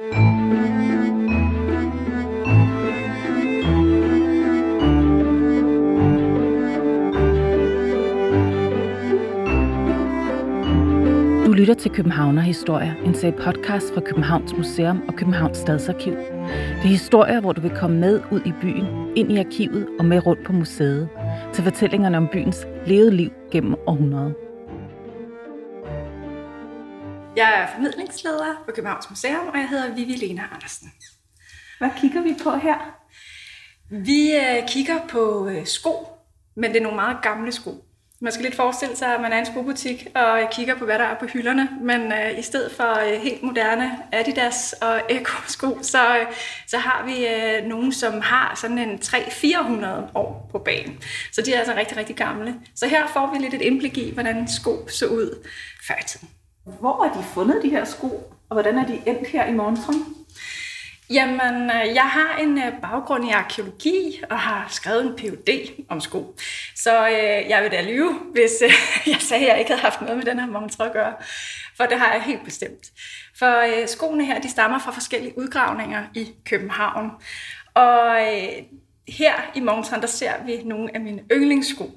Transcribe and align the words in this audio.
Du 0.00 0.04
lytter 11.52 11.74
til 11.78 11.90
Københavner 11.90 12.42
Historier, 12.42 12.92
en 13.04 13.14
serie 13.14 13.32
podcast 13.32 13.94
fra 13.94 14.00
Københavns 14.00 14.56
Museum 14.56 15.02
og 15.08 15.14
Københavns 15.14 15.58
Stadsarkiv. 15.58 16.12
Det 16.12 16.84
er 16.84 16.88
historier, 16.88 17.40
hvor 17.40 17.52
du 17.52 17.60
vil 17.60 17.70
komme 17.70 17.98
med 17.98 18.20
ud 18.30 18.40
i 18.46 18.52
byen, 18.60 18.86
ind 19.16 19.32
i 19.32 19.38
arkivet 19.38 19.88
og 19.98 20.04
med 20.04 20.26
rundt 20.26 20.44
på 20.44 20.52
museet, 20.52 21.08
til 21.52 21.64
fortællingerne 21.64 22.16
om 22.16 22.28
byens 22.32 22.66
levede 22.86 23.16
liv 23.16 23.30
gennem 23.50 23.74
århundreder. 23.86 24.49
Jeg 27.36 27.62
er 27.62 27.66
formidlingsleder 27.74 28.54
på 28.66 28.72
Københavns 28.74 29.10
Museum, 29.10 29.48
og 29.48 29.58
jeg 29.58 29.68
hedder 29.68 29.94
Vivi 29.94 30.12
Lena 30.12 30.42
Andersen. 30.52 30.92
Hvad 31.78 31.90
kigger 32.00 32.22
vi 32.22 32.36
på 32.42 32.50
her? 32.50 32.96
Vi 33.90 34.36
øh, 34.36 34.68
kigger 34.68 35.06
på 35.08 35.48
øh, 35.48 35.66
sko, 35.66 36.06
men 36.56 36.70
det 36.70 36.78
er 36.78 36.82
nogle 36.82 36.96
meget 36.96 37.16
gamle 37.22 37.52
sko. 37.52 37.84
Man 38.20 38.32
skal 38.32 38.44
lidt 38.44 38.56
forestille 38.56 38.96
sig, 38.96 39.14
at 39.14 39.20
man 39.20 39.32
er 39.32 39.36
i 39.36 39.40
en 39.40 39.46
skobutik 39.46 40.06
og 40.14 40.48
kigger 40.52 40.74
på, 40.74 40.84
hvad 40.84 40.98
der 40.98 41.04
er 41.04 41.18
på 41.18 41.26
hylderne, 41.26 41.68
men 41.82 42.12
øh, 42.12 42.38
i 42.38 42.42
stedet 42.42 42.72
for 42.72 42.98
øh, 42.98 43.20
helt 43.20 43.42
moderne 43.42 43.98
Adidas 44.12 44.72
og 44.72 45.02
Eko-sko, 45.08 45.78
så, 45.82 46.16
øh, 46.18 46.26
så 46.66 46.78
har 46.78 47.04
vi 47.06 47.26
øh, 47.26 47.68
nogle, 47.68 47.94
som 47.94 48.20
har 48.20 48.54
sådan 48.60 48.78
en 48.78 48.98
300-400 48.98 49.86
år 50.14 50.48
på 50.52 50.58
banen. 50.58 50.98
Så 51.32 51.42
de 51.42 51.54
er 51.54 51.58
altså 51.58 51.74
rigtig, 51.74 51.96
rigtig 51.96 52.16
gamle. 52.16 52.54
Så 52.74 52.88
her 52.88 53.06
får 53.06 53.32
vi 53.32 53.38
lidt 53.38 53.54
et 53.54 53.62
indblik 53.62 53.98
i, 53.98 54.12
hvordan 54.14 54.48
sko 54.48 54.88
så 54.88 55.06
ud 55.06 55.48
før 55.86 55.94
i 55.94 56.04
tiden. 56.06 56.28
Hvor 56.80 57.02
har 57.02 57.20
de 57.20 57.24
fundet, 57.24 57.62
de 57.62 57.70
her 57.70 57.84
sko? 57.84 58.06
Og 58.48 58.54
hvordan 58.54 58.78
er 58.78 58.86
de 58.86 59.02
endt 59.06 59.28
her 59.28 59.46
i 59.46 59.52
Morgenstrøm? 59.52 60.20
Jamen, 61.10 61.70
øh, 61.70 61.94
jeg 61.94 62.08
har 62.08 62.36
en 62.36 62.58
øh, 62.58 62.80
baggrund 62.82 63.28
i 63.28 63.30
arkeologi 63.30 64.22
og 64.30 64.38
har 64.38 64.66
skrevet 64.70 65.06
en 65.06 65.16
Ph.D. 65.16 65.70
om 65.88 66.00
sko. 66.00 66.36
Så 66.76 67.08
øh, 67.08 67.50
jeg 67.50 67.62
vil 67.62 67.70
da 67.70 67.82
lyve, 67.82 68.18
hvis 68.32 68.50
øh, 68.64 68.72
jeg 69.12 69.20
sagde, 69.20 69.44
at 69.44 69.50
jeg 69.50 69.58
ikke 69.58 69.70
havde 69.70 69.82
haft 69.82 70.00
noget 70.00 70.16
med 70.16 70.24
den 70.24 70.38
her 70.38 70.46
montre 70.46 70.86
at 70.86 70.92
gøre. 70.92 71.14
For 71.76 71.84
det 71.84 71.98
har 71.98 72.12
jeg 72.12 72.22
helt 72.22 72.44
bestemt. 72.44 72.86
For 73.38 73.80
øh, 73.82 73.88
skoene 73.88 74.24
her, 74.24 74.40
de 74.40 74.50
stammer 74.50 74.78
fra 74.78 74.92
forskellige 74.92 75.38
udgravninger 75.38 76.04
i 76.14 76.32
København. 76.46 77.10
Og 77.74 78.20
øh, 78.20 78.62
her 79.10 79.32
i 79.54 79.60
Montrand, 79.60 80.00
der 80.00 80.08
ser 80.08 80.32
vi 80.46 80.62
nogle 80.64 80.94
af 80.94 81.00
mine 81.00 81.22
yndlingssko. 81.32 81.90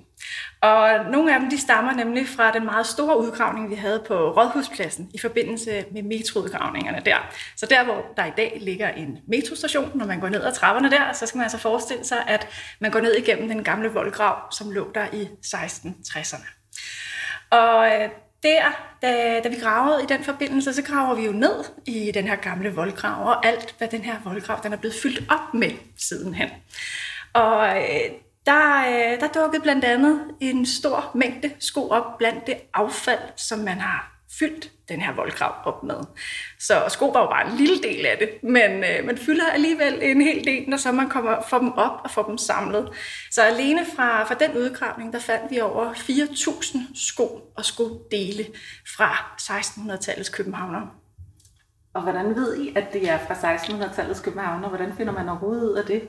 Og 0.62 1.00
nogle 1.12 1.34
af 1.34 1.40
dem 1.40 1.50
de 1.50 1.62
stammer 1.62 1.94
nemlig 1.94 2.28
fra 2.28 2.52
den 2.52 2.66
meget 2.66 2.86
store 2.86 3.20
udgravning, 3.20 3.70
vi 3.70 3.76
havde 3.76 4.04
på 4.08 4.32
Rådhuspladsen 4.32 5.10
i 5.14 5.18
forbindelse 5.18 5.86
med 5.92 6.04
metroudgravningerne 6.04 7.02
der. 7.06 7.18
Så 7.56 7.66
der, 7.66 7.84
hvor 7.84 8.06
der 8.18 8.26
i 8.26 8.32
dag 8.38 8.58
ligger 8.62 8.90
en 8.90 9.18
metrostation, 9.28 9.92
når 9.96 10.06
man 10.06 10.20
går 10.20 10.30
ned 10.30 10.44
ad 10.44 10.54
trapperne 10.54 10.92
der, 10.92 11.14
så 11.14 11.26
skal 11.26 11.38
man 11.38 11.44
altså 11.44 11.58
forestille 11.58 12.06
sig, 12.06 12.18
at 12.28 12.48
man 12.80 12.92
går 12.92 13.00
ned 13.00 13.16
igennem 13.16 13.48
den 13.48 13.64
gamle 13.64 13.90
voldgrav, 13.90 14.52
som 14.52 14.72
lå 14.72 14.92
der 14.96 15.06
i 15.14 15.30
1660'erne. 15.46 16.48
Og 17.50 17.88
øh, 17.88 18.10
der, 18.44 18.62
da, 19.02 19.40
da 19.44 19.50
vi 19.50 19.56
gravede 19.56 20.04
i 20.04 20.06
den 20.06 20.24
forbindelse, 20.24 20.74
så 20.74 20.84
graver 20.84 21.16
vi 21.16 21.26
jo 21.26 21.32
ned 21.32 21.64
i 21.86 22.12
den 22.14 22.28
her 22.28 22.36
gamle 22.36 22.76
voldgrav, 22.76 23.28
og 23.28 23.46
alt, 23.46 23.76
hvad 23.78 23.88
den 23.88 24.02
her 24.02 24.16
voldgrav 24.24 24.60
den 24.64 24.74
er 24.74 24.78
blevet 24.78 24.96
fyldt 25.04 25.32
op 25.32 25.54
med 25.54 25.72
sidenhen. 25.98 26.50
Og 27.34 27.68
øh, 27.78 28.12
der, 28.46 28.86
øh, 28.88 29.20
der 29.20 29.28
dukkede 29.28 29.62
blandt 29.62 29.86
andet 29.86 30.22
en 30.40 30.66
stor 30.66 31.12
mængde 31.16 31.52
sko 31.60 31.90
op 31.90 32.18
blandt 32.18 32.48
det 32.48 32.58
affald, 32.74 33.20
som 33.36 33.60
man 33.60 33.80
har 33.80 34.13
fyldt 34.40 34.72
den 34.90 35.02
her 35.02 35.14
voldgrav 35.14 35.56
op 35.64 35.84
med. 35.84 35.96
Så 36.60 36.84
sko 36.90 37.06
var 37.06 37.22
jo 37.22 37.30
bare 37.30 37.52
en 37.52 37.58
lille 37.58 37.82
del 37.84 38.06
af 38.06 38.18
det, 38.18 38.44
men 38.44 38.72
øh, 38.84 39.06
man 39.06 39.18
fylder 39.18 39.52
alligevel 39.52 40.00
en 40.02 40.22
hel 40.22 40.44
del, 40.44 40.70
når 40.70 40.78
så 40.78 40.92
man 40.92 41.10
kommer, 41.10 41.42
får 41.50 41.60
dem 41.60 41.72
op 41.74 42.02
og 42.04 42.12
får 42.12 42.24
dem 42.24 42.38
samlet. 42.38 42.90
Så 43.32 43.42
alene 43.42 43.86
fra, 43.96 44.24
fra 44.24 44.36
den 44.36 44.58
udgravning, 44.58 45.14
der 45.14 45.20
fandt 45.20 45.52
vi 45.52 45.60
over 45.60 45.94
4.000 45.94 46.78
sko 46.96 47.42
og 47.58 47.66
skodele 47.66 48.46
fra 48.98 49.36
1600-tallets 49.42 50.32
københavnere. 50.32 51.03
Og 51.94 52.02
hvordan 52.02 52.36
ved 52.36 52.58
I, 52.58 52.74
at 52.76 52.94
det 52.94 53.10
er 53.10 53.20
fra 53.28 53.56
1600-tallets 53.56 54.22
København, 54.24 54.64
og 54.64 54.70
hvordan 54.70 54.94
finder 54.98 55.14
man 55.14 55.30
overhovedet 55.30 55.64
ud 55.64 55.76
af 55.76 55.86
det? 55.86 56.02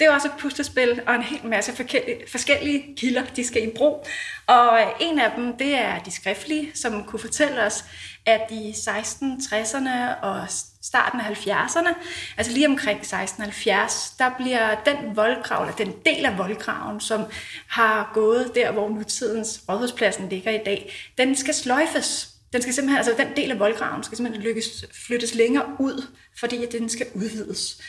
Det 0.00 0.06
er 0.06 0.10
også 0.10 0.28
et 0.28 0.34
puslespil 0.38 1.02
og 1.06 1.14
en 1.14 1.22
hel 1.22 1.46
masse 1.46 1.72
forskellige 2.28 2.94
kilder, 2.96 3.24
de 3.36 3.46
skal 3.46 3.68
i 3.68 3.72
brug. 3.76 4.06
Og 4.46 4.80
øh, 4.80 4.86
en 5.00 5.18
af 5.18 5.32
dem, 5.36 5.56
det 5.56 5.74
er 5.74 5.98
de 5.98 6.10
skriftlige, 6.10 6.70
som 6.74 7.04
kunne 7.04 7.20
fortælle 7.20 7.62
os, 7.62 7.84
at 8.26 8.50
i 8.50 8.70
1660'erne 8.70 10.22
og 10.22 10.44
starten 10.82 11.20
af 11.20 11.46
70'erne, 11.46 11.94
altså 12.36 12.52
lige 12.52 12.66
omkring 12.66 12.98
1670, 12.98 14.14
der 14.18 14.30
bliver 14.36 14.74
den 14.84 15.16
voldgrav, 15.16 15.62
eller 15.62 15.76
den 15.76 15.94
del 16.06 16.26
af 16.26 16.38
voldgraven, 16.38 17.00
som 17.00 17.24
har 17.68 18.10
gået 18.14 18.52
der, 18.54 18.72
hvor 18.72 18.88
nutidens 18.88 19.62
rådhuspladsen 19.68 20.28
ligger 20.28 20.50
i 20.50 20.64
dag, 20.64 20.92
den 21.18 21.36
skal 21.36 21.54
sløjfes. 21.54 22.37
Den 22.52 22.62
skal 22.62 22.74
simpelthen, 22.74 22.96
altså 22.96 23.24
den 23.24 23.36
del 23.36 23.50
af 23.50 23.58
voldgraven 23.58 24.02
skal 24.04 24.16
simpelthen 24.16 24.44
lykkes, 24.44 24.84
flyttes 25.06 25.34
længere 25.34 25.66
ud, 25.78 26.06
fordi 26.40 26.64
at 26.64 26.72
den 26.72 26.88
skal 26.88 27.06
udvides. 27.14 27.82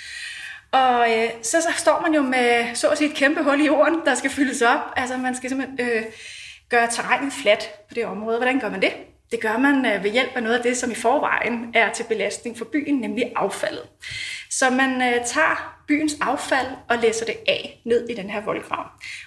Og 0.72 1.18
øh, 1.18 1.30
så, 1.42 1.62
så 1.62 1.70
står 1.78 2.02
man 2.02 2.14
jo 2.14 2.22
med 2.22 2.76
så 2.76 2.90
at 2.90 2.98
sige 2.98 3.10
et 3.10 3.16
kæmpe 3.16 3.44
hul 3.44 3.62
i 3.62 3.66
jorden, 3.66 4.02
der 4.06 4.16
skal 4.16 4.30
fyldes 4.30 4.62
op. 4.62 4.80
Altså 4.96 5.18
man 5.18 5.36
skal 5.36 5.50
simpelthen 5.50 5.90
øh, 5.90 6.04
gøre 6.70 6.88
terrænet 6.92 7.34
fladt 7.34 7.70
på 7.88 7.94
det 7.94 8.06
område. 8.06 8.38
Hvordan 8.38 8.60
gør 8.60 8.70
man 8.70 8.82
det? 8.82 8.94
Det 9.32 9.42
gør 9.42 9.58
man 9.58 9.86
øh, 9.86 10.04
ved 10.04 10.12
hjælp 10.12 10.32
af 10.36 10.44
noget 10.44 10.56
af 10.58 10.64
det, 10.64 10.78
som 10.78 10.92
i 10.92 10.96
forvejen 10.96 11.72
er 11.74 11.94
til 11.94 12.04
belastning 12.04 12.58
for 12.58 12.66
byen, 12.66 13.00
nemlig 13.00 13.32
affaldet. 13.36 13.84
Så 14.50 14.70
man 14.70 15.02
øh, 15.02 15.26
tager 15.26 15.79
byens 15.90 16.16
affald 16.22 16.68
og 16.90 16.98
læser 16.98 17.26
det 17.26 17.36
af 17.48 17.82
ned 17.86 18.10
i 18.10 18.14
den 18.14 18.30
her 18.30 18.42
voldgrav. 18.42 18.86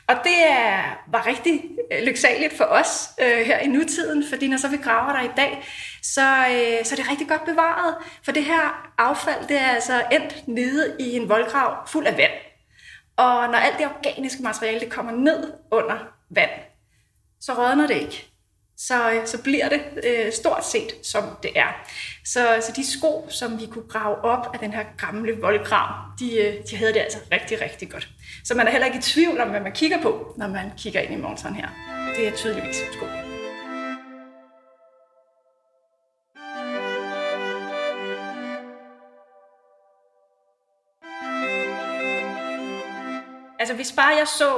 Og 0.09 0.15
det 0.25 0.39
er, 0.51 0.83
var 1.07 1.27
rigtig 1.27 1.65
øh, 1.93 2.03
lyksaligt 2.03 2.57
for 2.57 2.65
os 2.65 3.09
øh, 3.21 3.47
her 3.47 3.59
i 3.59 3.67
nutiden, 3.67 4.25
fordi 4.29 4.49
når 4.49 4.57
så 4.57 4.69
vi 4.69 4.77
graver 4.77 5.13
der 5.13 5.23
i 5.23 5.33
dag, 5.37 5.65
så, 6.03 6.21
øh, 6.21 6.85
så 6.85 6.95
er 6.95 6.97
det 6.97 7.11
rigtig 7.11 7.29
godt 7.29 7.45
bevaret. 7.45 7.95
For 8.25 8.33
det 8.33 8.45
her 8.45 8.93
affald, 8.99 9.49
det 9.49 9.57
er 9.57 9.69
altså 9.69 10.05
endt 10.13 10.49
nede 10.49 10.97
i 11.01 11.17
en 11.17 11.29
voldgrav 11.29 11.89
fuld 11.89 12.07
af 12.07 12.17
vand. 12.17 12.33
Og 13.17 13.49
når 13.49 13.59
alt 13.59 13.79
det 13.79 13.87
organiske 13.87 14.43
materiale 14.43 14.81
det 14.81 14.91
kommer 14.91 15.13
ned 15.13 15.53
under 15.71 15.99
vand, 16.31 16.51
så 17.41 17.53
rådner 17.53 17.87
det 17.87 17.97
ikke 17.97 18.32
så, 18.89 19.13
øh, 19.13 19.27
så 19.27 19.43
bliver 19.43 19.69
det 19.69 19.81
øh, 20.05 20.33
stort 20.33 20.67
set, 20.67 20.95
som 21.03 21.25
det 21.43 21.51
er. 21.55 21.69
Så, 22.25 22.41
så 22.61 22.73
de 22.77 22.99
sko, 22.99 23.27
som 23.29 23.61
vi 23.61 23.67
kunne 23.67 23.89
grave 23.89 24.25
op 24.25 24.55
af 24.55 24.59
den 24.59 24.73
her 24.73 24.85
gamle 24.99 25.41
voldgrav, 25.41 25.95
de, 26.19 26.39
øh, 26.41 26.55
de 26.71 26.77
havde 26.77 26.93
det 26.93 27.01
altså 27.01 27.19
rigtig, 27.33 27.61
rigtig 27.61 27.91
godt. 27.91 28.09
Så 28.45 28.55
man 28.55 28.67
er 28.67 28.71
heller 28.71 28.87
ikke 28.87 28.99
i 28.99 29.03
tvivl 29.03 29.41
om, 29.41 29.49
hvad 29.49 29.61
man 29.61 29.73
kigger 29.73 30.03
på, 30.03 30.35
når 30.39 30.49
man 30.49 30.71
kigger 30.79 31.01
ind 31.01 31.13
i 31.13 31.17
montren 31.17 31.55
her. 31.55 31.69
Det 32.17 32.29
er 32.29 32.37
tydeligvis 32.37 32.77
sko. 32.93 33.07
Altså 43.59 43.75
hvis 43.75 43.93
bare 43.93 44.15
jeg 44.17 44.29
så 44.29 44.49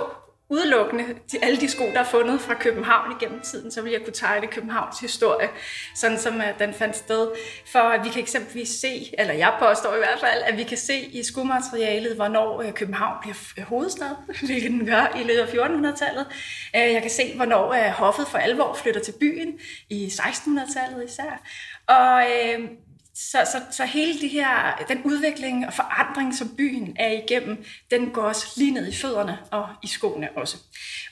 udelukkende 0.49 1.05
til 1.29 1.39
alle 1.43 1.61
de 1.61 1.69
sko, 1.69 1.85
der 1.85 2.01
er 2.01 2.05
fundet 2.05 2.41
fra 2.41 2.55
København 2.55 3.17
igennem 3.21 3.41
tiden, 3.41 3.71
så 3.71 3.83
vil 3.83 3.93
jeg 3.93 4.01
kunne 4.05 4.13
tegne 4.13 4.47
Københavns 4.47 5.01
historie, 5.01 5.49
sådan 5.95 6.19
som 6.19 6.37
uh, 6.37 6.59
den 6.59 6.75
fandt 6.75 6.97
sted. 6.97 7.29
For 7.73 7.79
at 7.79 8.05
vi 8.05 8.09
kan 8.09 8.23
eksempelvis 8.23 8.69
se, 8.69 9.15
eller 9.19 9.35
jeg 9.35 9.55
påstår 9.59 9.95
i 9.95 9.99
hvert 9.99 10.21
fald, 10.21 10.43
at 10.47 10.57
vi 10.57 10.63
kan 10.63 10.79
se 10.79 11.01
i 11.01 11.23
skomaterialet, 11.23 12.17
hvornår 12.17 12.63
uh, 12.63 12.73
København 12.73 13.17
bliver 13.23 13.37
øh, 13.59 13.65
hovedstad, 13.65 14.11
hvilket 14.47 14.71
den 14.71 14.87
gør 14.87 15.17
i 15.21 15.25
løbet 15.25 15.41
af 15.41 15.47
1400-tallet. 15.47 16.27
Uh, 16.75 16.93
jeg 16.93 17.03
kan 17.03 17.11
se, 17.11 17.37
hvornår 17.37 17.69
uh, 17.69 17.87
hoffet 17.93 18.27
for 18.29 18.39
alvor 18.39 18.75
flytter 18.75 19.01
til 19.01 19.15
byen 19.21 19.59
i 19.91 20.07
1600-tallet 20.07 21.05
især. 21.09 21.43
Og 21.89 22.25
uh, 22.59 22.65
så, 23.15 23.39
så, 23.53 23.63
så 23.71 23.85
hele 23.85 24.21
det 24.21 24.31
her, 24.31 24.85
den 24.89 25.03
udvikling 25.05 25.67
og 25.67 25.73
forandring, 25.73 26.35
som 26.35 26.57
byen 26.57 26.97
er 26.99 27.11
igennem, 27.11 27.65
den 27.91 28.11
går 28.11 28.23
også 28.23 28.47
lige 28.57 28.71
ned 28.71 28.89
i 28.89 28.95
fødderne 28.95 29.39
og 29.51 29.69
i 29.83 29.87
skoene 29.87 30.29
også. 30.37 30.57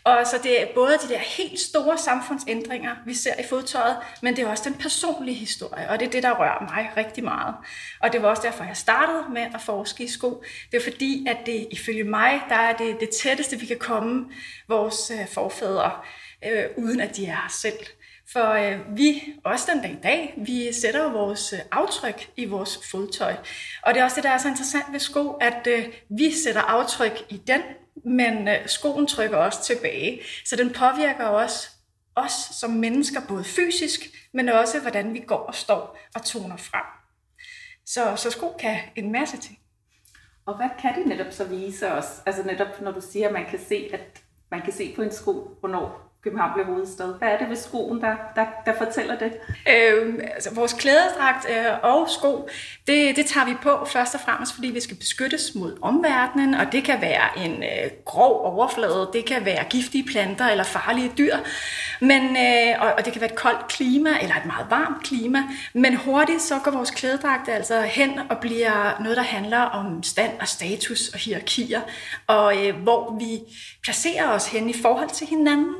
Og 0.05 0.27
så 0.27 0.41
det 0.43 0.63
er 0.63 0.67
både 0.75 0.93
de 0.93 1.09
der 1.09 1.19
helt 1.19 1.61
store 1.61 1.99
samfundsændringer, 1.99 2.97
vi 3.07 3.15
ser 3.15 3.41
i 3.41 3.43
fodtøjet, 3.49 3.97
men 4.23 4.37
det 4.37 4.45
er 4.45 4.49
også 4.49 4.65
den 4.71 4.75
personlige 4.79 5.37
historie, 5.37 5.89
og 5.91 6.01
det 6.01 6.07
er 6.07 6.11
det, 6.11 6.23
der 6.23 6.31
rører 6.31 6.61
mig 6.61 6.91
rigtig 6.97 7.25
meget. 7.25 7.55
Og 8.01 8.13
det 8.13 8.23
var 8.23 8.29
også 8.29 8.43
derfor, 8.43 8.65
jeg 8.65 8.77
startede 8.77 9.25
med 9.33 9.43
at 9.55 9.61
forske 9.61 10.05
i 10.05 10.09
sko. 10.09 10.43
Det 10.73 10.77
er 10.77 10.91
fordi, 10.93 11.27
at 11.29 11.39
det 11.47 11.69
ifølge 11.71 12.05
mig, 12.05 12.41
der 12.49 12.57
er 12.57 12.77
det 12.77 13.01
det 13.01 13.11
tætteste, 13.11 13.61
vi 13.61 13.67
kan 13.67 13.79
komme 13.79 14.27
vores 14.69 15.11
øh, 15.11 15.29
forfædre, 15.29 15.91
øh, 16.45 16.65
uden 16.77 17.01
at 17.01 17.17
de 17.17 17.27
er 17.27 17.31
her 17.31 17.49
selv. 17.51 17.87
For 18.33 18.51
øh, 18.51 18.97
vi, 18.97 19.23
også 19.45 19.71
den 19.73 19.83
dag 19.83 19.93
i 19.93 20.03
dag, 20.03 20.35
vi 20.37 20.73
sætter 20.73 21.03
jo 21.03 21.09
vores 21.09 21.53
øh, 21.53 21.59
aftryk 21.71 22.31
i 22.37 22.45
vores 22.45 22.79
fodtøj. 22.91 23.35
Og 23.83 23.95
det 23.95 24.01
er 24.01 24.05
også 24.05 24.17
det, 24.17 24.25
der 24.25 24.31
er 24.31 24.39
så 24.39 24.49
interessant 24.49 24.93
ved 24.93 25.01
sko, 25.01 25.31
at 25.31 25.67
øh, 25.67 25.85
vi 26.09 26.33
sætter 26.45 26.61
aftryk 26.61 27.13
i 27.29 27.37
den, 27.37 27.61
men 28.05 28.49
øh, 28.49 28.69
skoen 28.69 29.07
trykker 29.07 29.37
også 29.37 29.63
tilbage. 29.63 30.21
Så 30.45 30.57
den 30.57 30.73
påvirker 30.73 31.25
også 31.25 31.69
os 32.15 32.33
som 32.33 32.71
mennesker, 32.71 33.21
både 33.29 33.45
fysisk, 33.45 34.01
men 34.35 34.49
også 34.49 34.81
hvordan 34.81 35.15
vi 35.15 35.19
går 35.19 35.37
og 35.37 35.55
står 35.55 35.99
og 36.15 36.25
toner 36.25 36.57
frem. 36.57 36.85
Så, 37.87 38.17
så 38.17 38.31
sko 38.31 38.57
kan 38.59 38.77
en 38.97 39.13
masse 39.13 39.37
ting. 39.37 39.59
Og 40.47 40.57
hvad 40.57 40.69
kan 40.81 40.95
det 40.95 41.07
netop 41.07 41.33
så 41.33 41.45
vise 41.45 41.93
os? 41.93 42.07
Altså 42.27 42.43
netop 42.43 42.81
når 42.81 42.91
du 42.91 43.01
siger, 43.01 43.27
at 43.27 43.33
man 43.33 43.47
kan 43.51 43.59
se, 43.69 43.91
at 43.93 44.23
man 44.51 44.63
kan 44.63 44.73
se 44.73 44.95
på 44.97 45.03
en 45.03 45.13
sko, 45.13 45.57
hvornår 45.61 46.12
København 46.25 46.53
bliver 46.55 46.67
hovedstad. 46.67 47.15
Hvad 47.19 47.29
er 47.29 47.39
det 47.39 47.49
ved 47.49 47.57
skoen, 47.57 48.01
der, 48.01 48.15
der, 48.35 48.47
der 48.67 48.73
fortæller 48.79 49.19
det? 49.19 49.33
Øh, 49.69 50.15
altså, 50.35 50.55
vores 50.55 50.73
klædedragt 50.73 51.47
øh, 51.51 51.73
og 51.83 52.11
sko, 52.11 52.49
det, 52.87 53.17
det 53.17 53.27
tager 53.27 53.47
vi 53.47 53.55
på 53.63 53.85
først 53.85 54.15
og 54.15 54.21
fremmest, 54.21 54.55
fordi 54.55 54.69
vi 54.69 54.81
skal 54.81 54.97
beskyttes 54.97 55.55
mod 55.55 55.79
omverdenen, 55.83 56.55
og 56.55 56.73
det 56.73 56.85
kan 56.85 57.01
være 57.01 57.39
en 57.45 57.63
øh, 57.63 57.91
grov 58.05 58.45
overflade, 58.45 59.11
det 59.13 59.25
kan 59.25 59.45
være 59.45 59.65
giftige 59.71 60.05
planter 60.05 60.49
eller 60.49 60.65
farlige 60.65 61.13
dyr, 61.19 61.37
men, 62.01 62.37
øh, 62.37 62.83
og, 62.83 62.93
og 62.99 63.05
det 63.05 63.13
kan 63.13 63.21
være 63.21 63.31
et 63.31 63.39
koldt 63.39 63.69
klima 63.69 64.11
eller 64.23 64.37
et 64.37 64.47
meget 64.47 64.67
varmt 64.71 65.03
klima, 65.05 65.43
men 65.75 65.97
hurtigt 65.97 66.43
så 66.43 66.59
går 66.65 66.71
vores 66.71 66.91
klædedragt 66.91 67.49
altså 67.49 67.81
hen 67.81 68.21
og 68.31 68.39
bliver 68.39 69.01
noget, 69.03 69.17
der 69.17 69.23
handler 69.23 69.61
om 69.61 70.03
stand 70.03 70.33
og 70.41 70.49
status 70.49 71.09
og 71.09 71.19
hierarkier, 71.19 71.81
og 72.27 72.67
øh, 72.67 72.77
hvor 72.77 73.19
vi 73.19 73.39
placerer 73.83 74.29
os 74.29 74.47
hen 74.47 74.71
i 74.71 74.75
forhold 74.83 75.11
til 75.11 75.27
hinanden. 75.27 75.75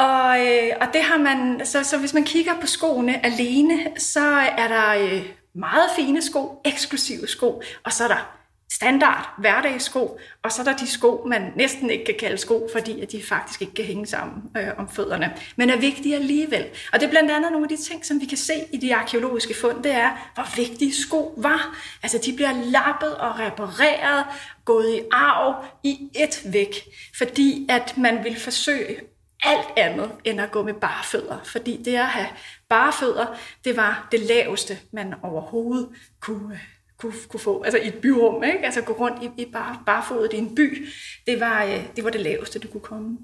Og, 0.00 0.40
øh, 0.46 0.70
og 0.80 0.86
det 0.92 1.02
har 1.02 1.18
man, 1.18 1.66
så, 1.66 1.84
så 1.84 1.98
hvis 1.98 2.14
man 2.14 2.24
kigger 2.24 2.52
på 2.60 2.66
skoene 2.66 3.26
alene, 3.26 3.74
så 3.98 4.26
er 4.58 4.68
der 4.68 5.04
øh, 5.04 5.26
meget 5.54 5.90
fine 5.96 6.22
sko, 6.22 6.60
eksklusive 6.64 7.28
sko, 7.28 7.62
og 7.84 7.92
så 7.92 8.04
er 8.04 8.08
der 8.08 8.36
standard 8.72 9.34
hverdagssko, 9.38 10.18
og 10.42 10.52
så 10.52 10.62
er 10.62 10.64
der 10.64 10.76
de 10.76 10.86
sko, 10.86 11.24
man 11.28 11.52
næsten 11.56 11.90
ikke 11.90 12.04
kan 12.04 12.14
kalde 12.20 12.38
sko, 12.38 12.68
fordi 12.72 13.00
at 13.00 13.12
de 13.12 13.22
faktisk 13.22 13.62
ikke 13.62 13.74
kan 13.74 13.84
hænge 13.84 14.06
sammen 14.06 14.42
øh, 14.56 14.68
om 14.78 14.88
fødderne, 14.88 15.32
men 15.56 15.70
er 15.70 15.76
vigtige 15.76 16.14
alligevel. 16.14 16.64
Og 16.92 17.00
det 17.00 17.06
er 17.06 17.10
blandt 17.10 17.30
andet 17.30 17.52
nogle 17.52 17.64
af 17.70 17.76
de 17.76 17.82
ting, 17.84 18.06
som 18.06 18.20
vi 18.20 18.26
kan 18.26 18.38
se 18.38 18.54
i 18.72 18.76
de 18.76 18.94
arkeologiske 18.94 19.54
fund, 19.60 19.82
det 19.82 19.92
er, 19.92 20.30
hvor 20.34 20.56
vigtige 20.56 20.94
sko 20.94 21.34
var. 21.36 21.76
Altså 22.02 22.18
de 22.26 22.32
bliver 22.32 22.52
lappet 22.64 23.16
og 23.16 23.38
repareret, 23.38 24.24
gået 24.64 24.94
i 24.94 25.00
arv 25.12 25.64
i 25.82 26.10
et 26.14 26.42
væk, 26.52 26.74
fordi 27.18 27.66
at 27.68 27.98
man 27.98 28.24
vil 28.24 28.40
forsøge 28.40 28.96
alt 29.42 29.66
andet 29.76 30.12
end 30.24 30.40
at 30.40 30.50
gå 30.50 30.62
med 30.62 30.74
bare 30.74 31.04
fødder. 31.04 31.38
Fordi 31.44 31.82
det 31.84 31.96
at 31.96 32.06
have 32.06 32.28
bare 32.68 32.92
fødder, 32.92 33.26
det 33.64 33.76
var 33.76 34.08
det 34.12 34.20
laveste, 34.20 34.78
man 34.92 35.14
overhovedet 35.22 35.88
kunne, 36.20 36.60
kunne, 36.98 37.14
kunne 37.28 37.40
få. 37.40 37.62
Altså 37.62 37.78
i 37.78 37.88
et 37.88 37.94
byrum, 37.94 38.44
ikke? 38.44 38.64
Altså 38.64 38.82
gå 38.82 38.92
rundt 38.92 39.22
i, 39.22 39.42
i 39.42 39.50
bare, 39.52 39.78
barefodet 39.86 40.32
i 40.32 40.38
en 40.38 40.54
by, 40.54 40.86
det 41.26 41.40
var, 41.40 41.64
øh, 41.64 41.86
det 41.96 42.04
var 42.04 42.10
det 42.10 42.20
laveste, 42.20 42.58
du 42.58 42.68
kunne 42.68 42.80
komme. 42.80 43.18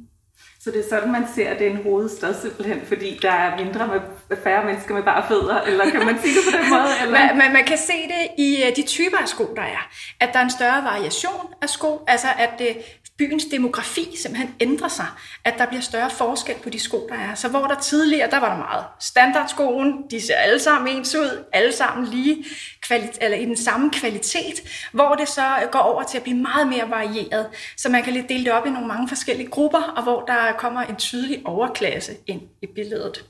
Så 0.66 0.70
det 0.70 0.80
er 0.84 0.88
sådan, 0.88 1.12
man 1.12 1.24
ser, 1.34 1.50
at 1.50 1.58
det 1.58 1.66
er 1.66 1.70
en 1.70 1.82
hovedstad 1.82 2.34
simpelthen, 2.34 2.80
fordi 2.86 3.18
der 3.22 3.30
er 3.30 3.64
mindre 3.64 3.86
med 4.28 4.36
færre 4.44 4.64
mennesker 4.64 4.94
med 4.94 5.02
bare 5.02 5.28
fødder, 5.28 5.60
eller 5.60 5.90
kan 5.90 6.06
man 6.06 6.18
sige 6.22 6.34
det 6.34 6.42
på 6.44 6.58
den 6.58 6.70
måde? 6.70 6.88
Eller? 7.02 7.18
Man, 7.18 7.38
man, 7.38 7.52
man 7.52 7.64
kan 7.64 7.78
se 7.78 7.92
det 7.92 8.44
i 8.44 8.62
øh, 8.62 8.76
de 8.76 8.82
typer 8.82 9.18
af 9.18 9.28
sko, 9.28 9.54
der 9.56 9.62
er. 9.62 9.88
At 10.20 10.28
der 10.32 10.38
er 10.38 10.44
en 10.44 10.50
større 10.50 10.84
variation 10.84 11.54
af 11.62 11.68
sko, 11.70 12.04
altså 12.06 12.28
at 12.38 12.50
det 12.58 12.76
byens 13.18 13.44
demografi 13.44 14.16
simpelthen 14.16 14.54
ændrer 14.60 14.88
sig, 14.88 15.06
at 15.44 15.54
der 15.58 15.66
bliver 15.66 15.80
større 15.80 16.10
forskel 16.10 16.54
på 16.62 16.70
de 16.70 16.78
sko, 16.78 17.08
der 17.08 17.14
er. 17.14 17.34
Så 17.34 17.48
hvor 17.48 17.66
der 17.66 17.80
tidligere, 17.80 18.30
der 18.30 18.40
var 18.40 18.48
der 18.48 18.58
meget 18.58 18.84
standardskoen, 19.00 20.10
de 20.10 20.20
ser 20.20 20.34
alle 20.34 20.58
sammen 20.58 20.96
ens 20.96 21.14
ud, 21.14 21.44
alle 21.52 21.72
sammen 21.72 22.06
lige 22.06 22.44
kvalit- 22.86 23.18
eller 23.20 23.36
i 23.36 23.44
den 23.44 23.56
samme 23.56 23.90
kvalitet, 23.90 24.88
hvor 24.92 25.14
det 25.14 25.28
så 25.28 25.68
går 25.72 25.78
over 25.78 26.02
til 26.02 26.16
at 26.16 26.22
blive 26.22 26.38
meget 26.38 26.68
mere 26.68 26.90
varieret, 26.90 27.46
så 27.76 27.88
man 27.88 28.02
kan 28.02 28.12
lidt 28.12 28.28
dele 28.28 28.44
det 28.44 28.52
op 28.52 28.66
i 28.66 28.70
nogle 28.70 28.88
mange 28.88 29.08
forskellige 29.08 29.50
grupper, 29.50 29.82
og 29.82 30.02
hvor 30.02 30.24
der 30.24 30.52
kommer 30.52 30.80
en 30.80 30.96
tydelig 30.96 31.42
overklasse 31.44 32.12
ind 32.26 32.42
i 32.62 32.66
billedet. 32.74 33.24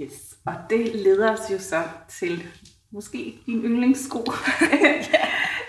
Yes, 0.00 0.12
og 0.46 0.54
det 0.70 0.94
leder 0.94 1.32
os 1.32 1.50
jo 1.52 1.58
så 1.58 1.82
til 2.08 2.44
måske 2.92 3.34
din 3.46 3.64
yndlingssko. 3.64 4.24
ja. 4.82 5.26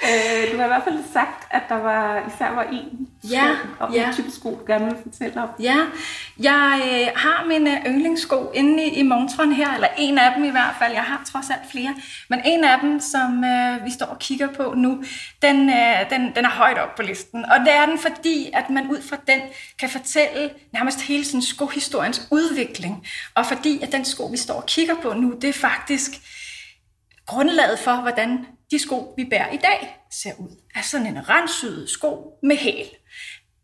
Øh, 0.08 0.52
du 0.52 0.58
har 0.58 0.66
i 0.66 0.68
hvert 0.68 0.84
fald 0.84 1.04
sagt, 1.14 1.48
at 1.52 1.62
der 1.70 1.76
var 1.76 2.28
især 2.28 2.52
var 2.52 2.64
en 2.64 3.08
ja, 3.32 3.56
og 3.80 3.94
ja. 3.94 4.08
en 4.08 4.14
type 4.14 4.32
sko, 4.32 4.50
du 4.50 4.66
gerne 4.68 4.86
vil 4.86 4.96
fortælle 5.04 5.42
om. 5.42 5.50
Ja, 5.60 5.78
jeg 6.40 6.82
øh, 6.86 7.08
har 7.16 7.46
mine 7.46 7.82
yndlingssko 7.88 8.52
inde 8.54 8.84
i, 8.84 8.90
i 8.90 9.04
montren 9.04 9.54
her, 9.54 9.74
eller 9.74 9.88
en 9.98 10.18
af 10.18 10.34
dem 10.36 10.44
i 10.44 10.50
hvert 10.50 10.76
fald. 10.80 10.94
Jeg 10.94 11.04
har 11.04 11.22
trods 11.32 11.50
alt 11.50 11.72
flere. 11.72 11.96
Men 12.30 12.42
en 12.46 12.64
af 12.64 12.80
dem, 12.82 13.00
som 13.00 13.44
øh, 13.44 13.86
vi 13.86 13.92
står 13.92 14.06
og 14.06 14.20
kigger 14.20 14.48
på 14.48 14.74
nu, 14.78 15.04
den, 15.42 15.70
øh, 15.70 16.10
den, 16.10 16.36
den 16.36 16.46
er 16.46 16.50
højt 16.50 16.78
op 16.78 16.96
på 16.96 17.02
listen. 17.02 17.46
Og 17.46 17.60
det 17.60 17.74
er 17.74 17.86
den, 17.86 18.00
fordi 18.00 18.50
at 18.54 18.70
man 18.70 18.88
ud 18.92 19.02
fra 19.02 19.18
den 19.28 19.42
kan 19.80 19.90
fortælle 19.90 20.50
nærmest 20.74 21.02
hele 21.02 21.26
sådan 21.26 21.42
skohistoriens 21.42 22.28
udvikling. 22.32 23.08
Og 23.36 23.46
fordi 23.46 23.80
at 23.84 23.92
den 23.92 24.06
sko, 24.06 24.26
vi 24.26 24.38
står 24.38 24.54
og 24.54 24.66
kigger 24.66 24.96
på 25.02 25.14
nu, 25.14 25.34
det 25.42 25.50
er 25.50 25.54
faktisk 25.54 26.12
grundlaget 27.26 27.80
for, 27.80 27.96
hvordan 27.96 28.46
de 28.72 28.80
sko, 28.80 29.14
vi 29.18 29.26
bærer 29.26 29.52
i 29.52 29.58
dag, 29.58 29.97
ser 30.12 30.32
ud. 30.40 30.50
Altså 30.76 30.92
sådan 30.92 31.08
en 31.08 31.30
renssyet 31.30 31.90
sko 31.90 32.40
med 32.44 32.58
hæl. 32.58 32.86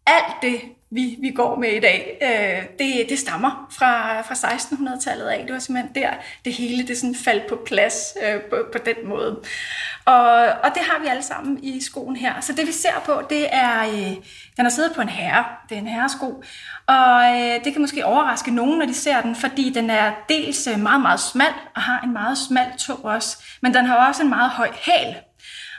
Alt 0.06 0.36
det, 0.42 0.62
vi, 0.95 1.18
vi 1.22 1.31
går 1.31 1.56
med 1.56 1.69
i 1.69 1.80
dag, 1.80 2.18
øh, 2.22 2.68
det, 2.80 3.10
det 3.10 3.19
stammer 3.19 3.68
fra, 3.72 4.22
fra 4.22 4.34
1600-tallet 4.34 5.25
af. 5.25 5.44
Det 5.45 5.54
var 5.54 5.60
simpelthen 5.60 5.95
der, 5.95 6.10
det 6.45 6.54
hele 6.54 6.88
det 6.88 6.98
sådan 6.98 7.16
faldt 7.16 7.48
på 7.50 7.60
plads 7.66 8.18
øh, 8.24 8.42
på, 8.42 8.56
på 8.72 8.78
den 8.86 9.10
måde. 9.10 9.42
Og, 10.06 10.31
og 10.45 10.69
det 10.74 10.81
har 10.81 11.01
vi 11.01 11.07
alle 11.07 11.24
sammen 11.24 11.63
i 11.63 11.81
skoen 11.81 12.16
her. 12.16 12.42
Så 12.42 12.54
det 12.54 12.68
vi 12.68 12.72
ser 12.72 13.01
på, 13.06 13.22
det 13.30 13.56
er, 13.56 13.84
øh, 13.84 14.16
den 14.57 14.66
har 14.66 14.69
siddet 14.69 14.94
på 14.96 15.01
en 15.01 15.10
herre. 15.10 15.46
Det 15.69 15.75
er 15.75 15.81
en 15.81 15.88
herresko. 15.88 16.44
Og 16.88 17.24
øh, 17.25 17.63
det 17.63 17.74
kan 17.74 17.81
måske 17.81 18.06
overraske 18.06 18.51
nogen, 18.51 18.80
når 18.80 18.86
de 18.86 18.94
ser 18.94 19.22
den, 19.22 19.36
fordi 19.36 19.69
den 19.69 19.89
er 19.89 20.12
dels 20.30 20.68
øh, 20.68 20.80
meget, 20.80 21.01
meget 21.01 21.19
smal, 21.19 21.54
og 21.75 21.81
har 21.81 22.01
en 22.01 22.13
meget 22.13 22.38
smal 22.38 22.68
tog 22.78 23.06
også. 23.06 23.38
Men 23.62 23.74
den 23.74 23.86
har 23.86 24.07
også 24.07 24.24
en 24.24 24.30
meget 24.30 24.50
høj 24.50 24.69
hæl. 24.74 25.16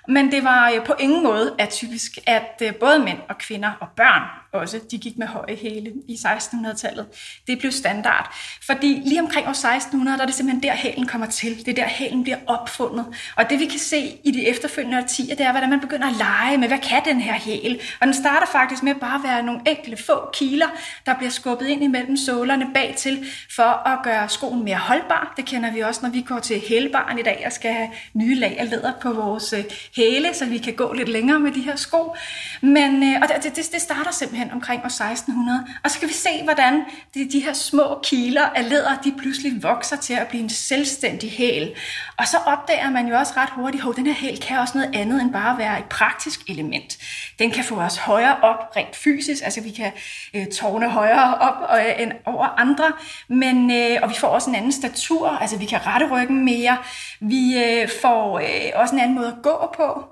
Men 0.08 0.32
det 0.32 0.44
var 0.44 0.70
øh, 0.70 0.84
på 0.86 0.94
ingen 0.98 1.22
måde 1.22 1.54
atypisk, 1.58 2.18
at 2.26 2.62
øh, 2.62 2.74
både 2.74 2.98
mænd 2.98 3.18
og 3.28 3.38
kvinder 3.38 3.72
og 3.80 3.88
børn 3.96 4.22
også, 4.54 4.80
de 4.90 4.98
gik 4.98 5.18
med 5.18 5.26
høje 5.26 5.56
hæle 5.62 5.92
i 6.08 6.14
1600-tallet. 6.14 7.06
Det 7.46 7.58
blev 7.58 7.72
standard. 7.72 8.34
Fordi 8.62 9.02
lige 9.04 9.20
omkring 9.20 9.46
år 9.46 9.50
1600, 9.50 10.16
der 10.18 10.22
er 10.22 10.26
det 10.26 10.34
simpelthen 10.34 10.62
der 10.62 10.74
hælen 10.74 11.06
kommer 11.06 11.26
til. 11.26 11.66
Det 11.66 11.68
er 11.68 11.82
der 11.82 11.88
hælen 11.88 12.22
bliver 12.22 12.38
opfundet. 12.46 13.06
Og 13.36 13.50
det 13.50 13.60
vi 13.60 13.66
kan 13.66 13.78
se 13.78 14.18
i 14.24 14.30
de 14.30 14.48
efterfølgende 14.48 14.98
årtier, 14.98 15.34
det 15.34 15.46
er, 15.46 15.50
hvordan 15.50 15.70
man 15.70 15.80
begynder 15.80 16.08
at 16.08 16.16
lege 16.16 16.58
med, 16.58 16.68
hvad 16.68 16.78
kan 16.78 17.02
den 17.04 17.20
her 17.20 17.32
hæl? 17.32 17.80
Og 18.00 18.06
den 18.06 18.14
starter 18.14 18.46
faktisk 18.46 18.82
med 18.82 18.94
bare 18.94 19.14
at 19.14 19.20
være 19.24 19.42
nogle 19.42 19.60
enkelte 19.66 20.02
få 20.02 20.30
kiler, 20.32 20.66
der 21.06 21.14
bliver 21.14 21.30
skubbet 21.30 21.66
ind 21.66 21.82
imellem 21.82 22.16
sålerne 22.16 22.66
bagtil, 22.74 23.26
for 23.56 23.88
at 23.88 23.98
gøre 24.04 24.28
skoen 24.28 24.64
mere 24.64 24.76
holdbar. 24.76 25.34
Det 25.36 25.44
kender 25.44 25.72
vi 25.72 25.80
også, 25.80 26.00
når 26.02 26.10
vi 26.10 26.20
går 26.20 26.38
til 26.38 26.62
hælbaren 26.68 27.18
i 27.18 27.22
dag 27.22 27.42
og 27.46 27.52
skal 27.52 27.72
have 27.72 27.88
nye 28.14 28.34
lag 28.34 28.56
af 28.58 28.70
læder 28.70 28.92
på 29.02 29.12
vores 29.12 29.52
øh, 29.52 29.64
hæle, 29.96 30.34
så 30.34 30.46
vi 30.46 30.58
kan 30.58 30.74
gå 30.74 30.92
lidt 30.92 31.08
længere 31.08 31.40
med 31.40 31.52
de 31.52 31.60
her 31.60 31.76
sko. 31.76 32.16
Men, 32.60 33.02
øh, 33.02 33.20
og 33.22 33.28
det, 33.42 33.56
det, 33.56 33.68
det 33.72 33.80
starter 33.80 34.12
simpelthen 34.12 34.43
omkring 34.52 34.80
år 34.82 34.86
1600. 34.86 35.66
Og 35.84 35.90
så 35.90 35.98
kan 35.98 36.08
vi 36.08 36.14
se, 36.14 36.42
hvordan 36.44 36.84
de, 37.14 37.30
de 37.32 37.40
her 37.40 37.52
små 37.52 38.00
kiler 38.02 38.42
af 38.42 38.68
læder, 38.68 38.96
de 39.04 39.14
pludselig 39.18 39.62
vokser 39.62 39.96
til 39.96 40.14
at 40.14 40.28
blive 40.28 40.42
en 40.42 40.50
selvstændig 40.50 41.30
hæl. 41.30 41.74
Og 42.18 42.28
så 42.28 42.36
opdager 42.46 42.90
man 42.90 43.08
jo 43.08 43.16
også 43.16 43.32
ret 43.36 43.50
hurtigt, 43.50 43.84
at 43.88 43.96
den 43.96 44.06
her 44.06 44.14
hæl 44.14 44.40
kan 44.40 44.58
også 44.58 44.78
noget 44.78 44.94
andet 44.94 45.22
end 45.22 45.32
bare 45.32 45.58
være 45.58 45.78
et 45.78 45.84
praktisk 45.84 46.40
element. 46.48 46.98
Den 47.38 47.50
kan 47.50 47.64
få 47.64 47.74
os 47.74 47.96
højere 47.96 48.36
op 48.42 48.76
rent 48.76 48.96
fysisk, 48.96 49.42
altså 49.44 49.60
vi 49.60 49.70
kan 49.70 49.92
øh, 50.34 50.46
tårne 50.46 50.90
højere 50.90 51.38
op 51.38 51.78
øh, 51.78 52.02
end 52.02 52.12
over 52.24 52.46
andre, 52.46 52.92
men, 53.28 53.70
øh, 53.70 53.98
og 54.02 54.10
vi 54.10 54.14
får 54.14 54.28
også 54.28 54.50
en 54.50 54.56
anden 54.56 54.72
statur, 54.72 55.28
altså 55.28 55.58
vi 55.58 55.64
kan 55.64 55.86
rette 55.86 56.06
ryggen 56.10 56.44
mere, 56.44 56.76
vi 57.20 57.64
øh, 57.64 57.88
får 58.02 58.38
øh, 58.38 58.70
også 58.74 58.94
en 58.94 59.00
anden 59.00 59.14
måde 59.14 59.26
at 59.26 59.42
gå 59.42 59.74
på. 59.76 60.04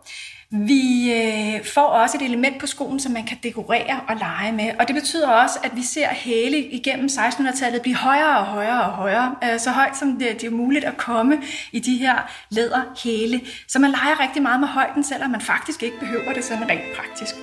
Vi 0.55 1.13
øh, 1.13 1.65
får 1.65 1.83
også 1.83 2.17
et 2.17 2.23
element 2.23 2.61
på 2.61 2.67
skoen, 2.67 3.01
som 3.01 3.13
man 3.13 3.25
kan 3.25 3.39
dekorere 3.43 4.01
og 4.09 4.17
lege 4.17 4.53
med. 4.53 4.71
Og 4.81 4.89
det 4.89 4.95
betyder 4.95 5.29
også, 5.29 5.59
at 5.65 5.77
vi 5.77 5.83
ser 5.83 6.09
hæle 6.09 6.59
igennem 6.59 7.07
1600-tallet 7.07 7.83
blive 7.83 7.97
højere 7.97 8.39
og 8.39 8.45
højere 8.45 8.85
og 8.85 8.93
højere. 8.93 9.35
Øh, 9.45 9.59
så 9.59 9.71
højt 9.71 9.97
som 9.97 10.19
det, 10.19 10.41
det 10.41 10.47
er 10.47 10.51
muligt 10.51 10.85
at 10.85 10.97
komme 10.97 11.43
i 11.73 11.79
de 11.79 11.97
her 11.97 12.31
læderhæle. 12.51 13.41
Så 13.69 13.79
man 13.79 13.91
leger 13.91 14.21
rigtig 14.21 14.43
meget 14.43 14.61
med 14.61 14.69
højden, 14.69 15.05
selvom 15.05 15.31
man 15.31 15.41
faktisk 15.41 15.83
ikke 15.83 15.99
behøver 16.01 16.33
det 16.33 16.45
sådan 16.45 16.69
rent 16.69 16.97
praktisk. 16.97 17.35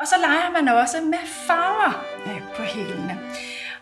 Og 0.00 0.06
så 0.06 0.14
leger 0.20 0.62
man 0.62 0.68
også 0.68 0.96
med 1.04 1.18
farver 1.46 2.04
øh, 2.26 2.42
på 2.56 2.62
hælene. 2.62 3.18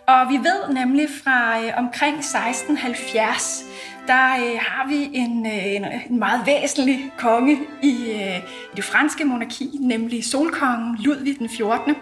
Og 0.07 0.29
vi 0.29 0.37
ved 0.37 0.75
nemlig 0.75 1.09
fra 1.25 1.61
øh, 1.61 1.73
omkring 1.77 2.19
1670, 2.19 3.65
der 4.11 4.35
øh, 4.35 4.59
har 4.61 4.89
vi 4.89 5.11
en, 5.13 5.47
øh, 5.47 5.67
en, 5.67 5.85
en 6.11 6.19
meget 6.19 6.47
væsentlig 6.47 7.13
konge 7.19 7.59
i, 7.83 7.95
øh, 8.11 8.39
i 8.73 8.77
det 8.77 8.85
franske 8.85 9.25
monarki, 9.25 9.71
nemlig 9.81 10.25
solkongen 10.25 10.97
Ludvig 11.01 11.39
den 11.39 11.49
14. 11.49 11.95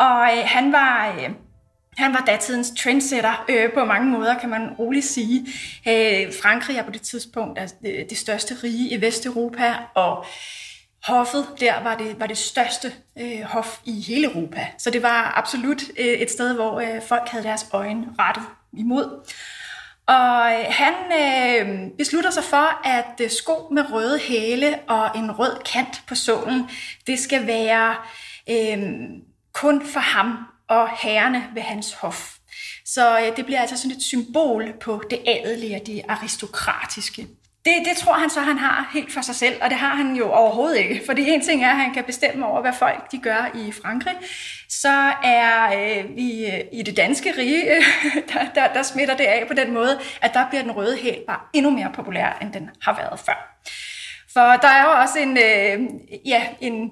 Og 0.00 0.28
øh, 0.36 0.42
han 0.44 0.72
var... 0.72 1.14
Øh, 1.18 1.30
han 1.98 2.12
var 2.12 2.24
datidens 2.26 2.72
trendsetter 2.78 3.44
øh, 3.48 3.72
på 3.72 3.84
mange 3.84 4.10
måder, 4.10 4.38
kan 4.38 4.50
man 4.50 4.70
roligt 4.78 5.04
sige. 5.04 5.40
Øh, 5.88 6.32
Frankrig 6.42 6.76
er 6.76 6.82
på 6.82 6.90
det 6.90 7.02
tidspunkt 7.02 7.58
altså 7.58 7.76
det, 7.82 8.06
det 8.10 8.18
største 8.18 8.54
rige 8.64 8.90
i 8.90 9.00
Vesteuropa, 9.00 9.74
og 9.94 10.24
hoffet 11.04 11.46
der 11.60 11.82
var 11.82 11.96
det, 11.96 12.20
var 12.20 12.26
det 12.26 12.38
største 12.38 12.92
øh, 13.18 13.42
hof 13.42 13.78
i 13.84 14.00
hele 14.00 14.32
Europa. 14.32 14.66
Så 14.78 14.90
det 14.90 15.02
var 15.02 15.32
absolut 15.36 15.82
øh, 15.98 16.06
et 16.06 16.30
sted, 16.30 16.54
hvor 16.54 16.80
øh, 16.80 17.02
folk 17.02 17.28
havde 17.28 17.44
deres 17.44 17.66
øjne 17.72 18.06
rettet 18.18 18.44
imod. 18.72 19.32
Og 20.08 20.52
øh, 20.52 20.66
han 20.70 20.94
øh, 21.12 21.90
beslutter 21.98 22.30
sig 22.30 22.44
for, 22.44 22.86
at 22.88 23.20
øh, 23.20 23.30
sko 23.30 23.68
med 23.70 23.92
røde 23.92 24.18
hæle 24.18 24.78
og 24.88 25.10
en 25.18 25.38
rød 25.38 25.62
kant 25.72 26.02
på 26.06 26.14
sålen, 26.14 26.70
det 27.06 27.18
skal 27.18 27.46
være 27.46 27.96
øh, 28.50 28.78
kun 29.52 29.86
for 29.86 30.00
ham 30.00 30.38
og 30.68 30.88
herrene 31.02 31.44
ved 31.54 31.62
hans 31.62 31.92
hof. 31.92 32.34
Så 32.84 33.18
øh, 33.18 33.36
det 33.36 33.44
bliver 33.44 33.60
altså 33.60 33.76
sådan 33.76 33.96
et 33.96 34.02
symbol 34.02 34.72
på 34.80 35.02
det 35.10 35.18
adelige 35.26 35.80
og 35.80 35.86
det 35.86 36.02
aristokratiske. 36.08 37.26
Det, 37.68 37.84
det 37.84 37.96
tror 37.96 38.12
han 38.12 38.30
så, 38.30 38.40
han 38.40 38.58
har 38.58 38.90
helt 38.92 39.12
for 39.12 39.20
sig 39.20 39.34
selv, 39.34 39.62
og 39.62 39.70
det 39.70 39.78
har 39.78 39.94
han 39.94 40.16
jo 40.16 40.30
overhovedet 40.30 40.78
ikke. 40.78 41.02
Fordi 41.06 41.30
en 41.30 41.40
ting 41.40 41.64
er, 41.64 41.70
at 41.70 41.76
han 41.76 41.94
kan 41.94 42.04
bestemme 42.04 42.46
over, 42.46 42.60
hvad 42.60 42.72
folk 42.72 43.12
de 43.12 43.18
gør 43.18 43.50
i 43.54 43.72
Frankrig. 43.82 44.14
Så 44.68 45.12
er 45.24 45.66
øh, 45.66 46.16
vi 46.16 46.46
øh, 46.46 46.60
i 46.72 46.82
det 46.82 46.96
danske 46.96 47.34
rige, 47.38 47.76
øh, 47.76 47.82
der, 48.32 48.40
der, 48.54 48.72
der 48.72 48.82
smitter 48.82 49.16
det 49.16 49.24
af 49.24 49.44
på 49.48 49.54
den 49.54 49.74
måde, 49.74 50.00
at 50.22 50.34
der 50.34 50.48
bliver 50.48 50.62
den 50.62 50.72
røde 50.72 50.96
hæl 50.96 51.18
bare 51.26 51.40
endnu 51.52 51.70
mere 51.70 51.90
populær, 51.94 52.38
end 52.42 52.52
den 52.52 52.70
har 52.82 52.96
været 52.96 53.20
før. 53.20 53.60
For 54.32 54.40
der 54.40 54.68
er 54.68 54.82
jo 54.82 55.00
også 55.00 55.18
en, 55.18 55.36
øh, 55.36 55.90
ja, 56.26 56.42
en, 56.60 56.90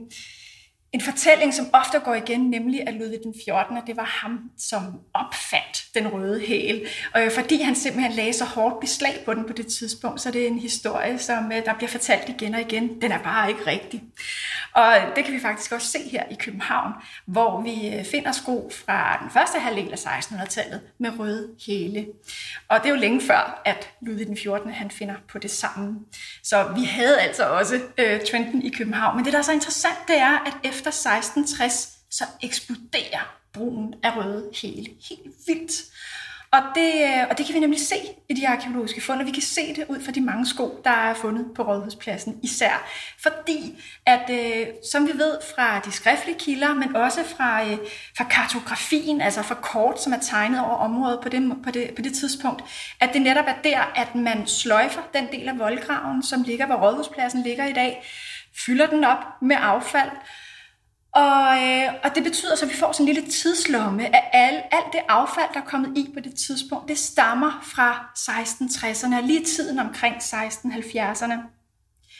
en 0.96 1.02
fortælling, 1.02 1.54
som 1.54 1.66
ofte 1.72 1.98
går 1.98 2.14
igen, 2.14 2.40
nemlig 2.50 2.88
at 2.88 2.94
Ludvig 2.94 3.18
den 3.24 3.34
14. 3.44 3.76
det 3.86 3.96
var 3.96 4.04
ham, 4.04 4.40
som 4.58 4.82
opfandt 5.14 5.84
den 5.94 6.08
røde 6.08 6.40
hæl. 6.40 6.86
Og 7.14 7.24
øh, 7.24 7.30
fordi 7.30 7.62
han 7.62 7.74
simpelthen 7.74 8.12
lagde 8.12 8.32
så 8.32 8.44
hårdt 8.44 8.80
beslag 8.80 9.22
på 9.24 9.34
den 9.34 9.44
på 9.44 9.52
det 9.52 9.66
tidspunkt, 9.66 10.20
så 10.20 10.30
det 10.30 10.42
er 10.42 10.46
en 10.46 10.58
historie, 10.58 11.18
som 11.18 11.52
øh, 11.52 11.64
der 11.64 11.74
bliver 11.74 11.88
fortalt 11.90 12.28
igen 12.28 12.54
og 12.54 12.60
igen. 12.60 13.00
Den 13.02 13.12
er 13.12 13.22
bare 13.22 13.48
ikke 13.48 13.66
rigtig. 13.66 14.02
Og 14.74 14.96
øh, 14.96 15.16
det 15.16 15.24
kan 15.24 15.34
vi 15.34 15.40
faktisk 15.40 15.72
også 15.72 15.86
se 15.88 15.98
her 15.98 16.24
i 16.30 16.34
København, 16.34 16.92
hvor 17.26 17.60
vi 17.60 18.04
finder 18.04 18.32
sko 18.32 18.70
fra 18.86 19.18
den 19.22 19.30
første 19.30 19.58
halvdel 19.58 19.92
af 19.92 20.06
1600-tallet 20.06 20.80
med 20.98 21.18
røde 21.18 21.48
hæle. 21.66 22.06
Og 22.68 22.80
det 22.82 22.86
er 22.86 22.94
jo 22.94 23.00
længe 23.00 23.20
før, 23.20 23.62
at 23.64 23.90
Ludvig 24.00 24.26
den 24.26 24.36
14. 24.36 24.70
han 24.70 24.90
finder 24.90 25.14
på 25.28 25.38
det 25.38 25.50
samme. 25.50 25.98
Så 26.42 26.72
vi 26.76 26.84
havde 26.84 27.20
altså 27.20 27.44
også 27.44 27.80
øh, 27.98 28.20
trenden 28.30 28.62
i 28.62 28.70
København. 28.70 29.16
Men 29.16 29.24
det, 29.24 29.32
der 29.32 29.38
er 29.38 29.42
så 29.42 29.52
interessant, 29.52 29.98
det 30.08 30.18
er, 30.18 30.38
at 30.46 30.56
efter 30.64 30.85
1660, 30.88 31.88
så 32.10 32.24
eksploderer 32.42 33.36
brugen 33.52 33.94
af 34.02 34.16
røde 34.16 34.50
helt, 34.62 34.88
helt 35.08 35.34
vildt. 35.46 35.72
Og 36.50 36.62
det, 36.74 36.92
øh, 37.04 37.26
og 37.30 37.38
det 37.38 37.46
kan 37.46 37.54
vi 37.54 37.60
nemlig 37.60 37.80
se 37.80 37.96
i 38.28 38.34
de 38.34 38.48
arkeologiske 38.48 39.00
fund, 39.00 39.20
og 39.20 39.26
vi 39.26 39.30
kan 39.30 39.42
se 39.42 39.74
det 39.74 39.84
ud 39.88 40.02
fra 40.04 40.12
de 40.12 40.20
mange 40.20 40.46
sko, 40.46 40.80
der 40.84 40.90
er 40.90 41.14
fundet 41.14 41.46
på 41.56 41.62
Rådhuspladsen 41.62 42.40
især. 42.42 42.88
Fordi, 43.22 43.82
at 44.06 44.30
øh, 44.30 44.66
som 44.92 45.06
vi 45.06 45.12
ved 45.18 45.38
fra 45.54 45.80
de 45.80 45.92
skriftlige 45.92 46.38
kilder, 46.38 46.74
men 46.74 46.96
også 46.96 47.24
fra, 47.36 47.64
øh, 47.64 47.78
fra 48.16 48.24
kartografien, 48.24 49.20
altså 49.20 49.42
fra 49.42 49.54
kort, 49.54 50.02
som 50.02 50.12
er 50.12 50.18
tegnet 50.22 50.60
over 50.60 50.76
området 50.76 51.20
på 51.22 51.28
det, 51.28 51.52
på, 51.64 51.70
det, 51.70 51.90
på 51.96 52.02
det 52.02 52.14
tidspunkt, 52.14 52.62
at 53.00 53.10
det 53.12 53.22
netop 53.22 53.44
er 53.48 53.62
der, 53.64 53.92
at 53.94 54.14
man 54.14 54.46
sløjfer 54.46 55.02
den 55.14 55.26
del 55.32 55.48
af 55.48 55.58
voldgraven, 55.58 56.22
som 56.22 56.42
ligger, 56.42 56.66
hvor 56.66 56.76
Rådhuspladsen 56.76 57.42
ligger 57.42 57.66
i 57.66 57.72
dag, 57.72 58.06
fylder 58.66 58.86
den 58.86 59.04
op 59.04 59.24
med 59.42 59.56
affald, 59.60 60.10
og, 61.16 61.62
øh, 61.62 61.94
og 62.04 62.14
det 62.14 62.22
betyder 62.24 62.56
så, 62.56 62.64
at 62.64 62.70
vi 62.70 62.76
får 62.76 62.92
sådan 62.92 63.08
en 63.08 63.14
lille 63.14 63.30
tidslomme 63.30 64.16
af 64.16 64.30
al, 64.32 64.54
alt 64.54 64.92
det 64.92 65.00
affald, 65.08 65.54
der 65.54 65.60
er 65.60 65.64
kommet 65.64 65.98
i 65.98 66.10
på 66.14 66.20
det 66.20 66.34
tidspunkt. 66.34 66.88
Det 66.88 66.98
stammer 66.98 67.60
fra 67.62 68.10
1660'erne, 68.18 69.26
lige 69.26 69.44
tiden 69.44 69.78
omkring 69.78 70.16
1670'erne. 70.16 71.34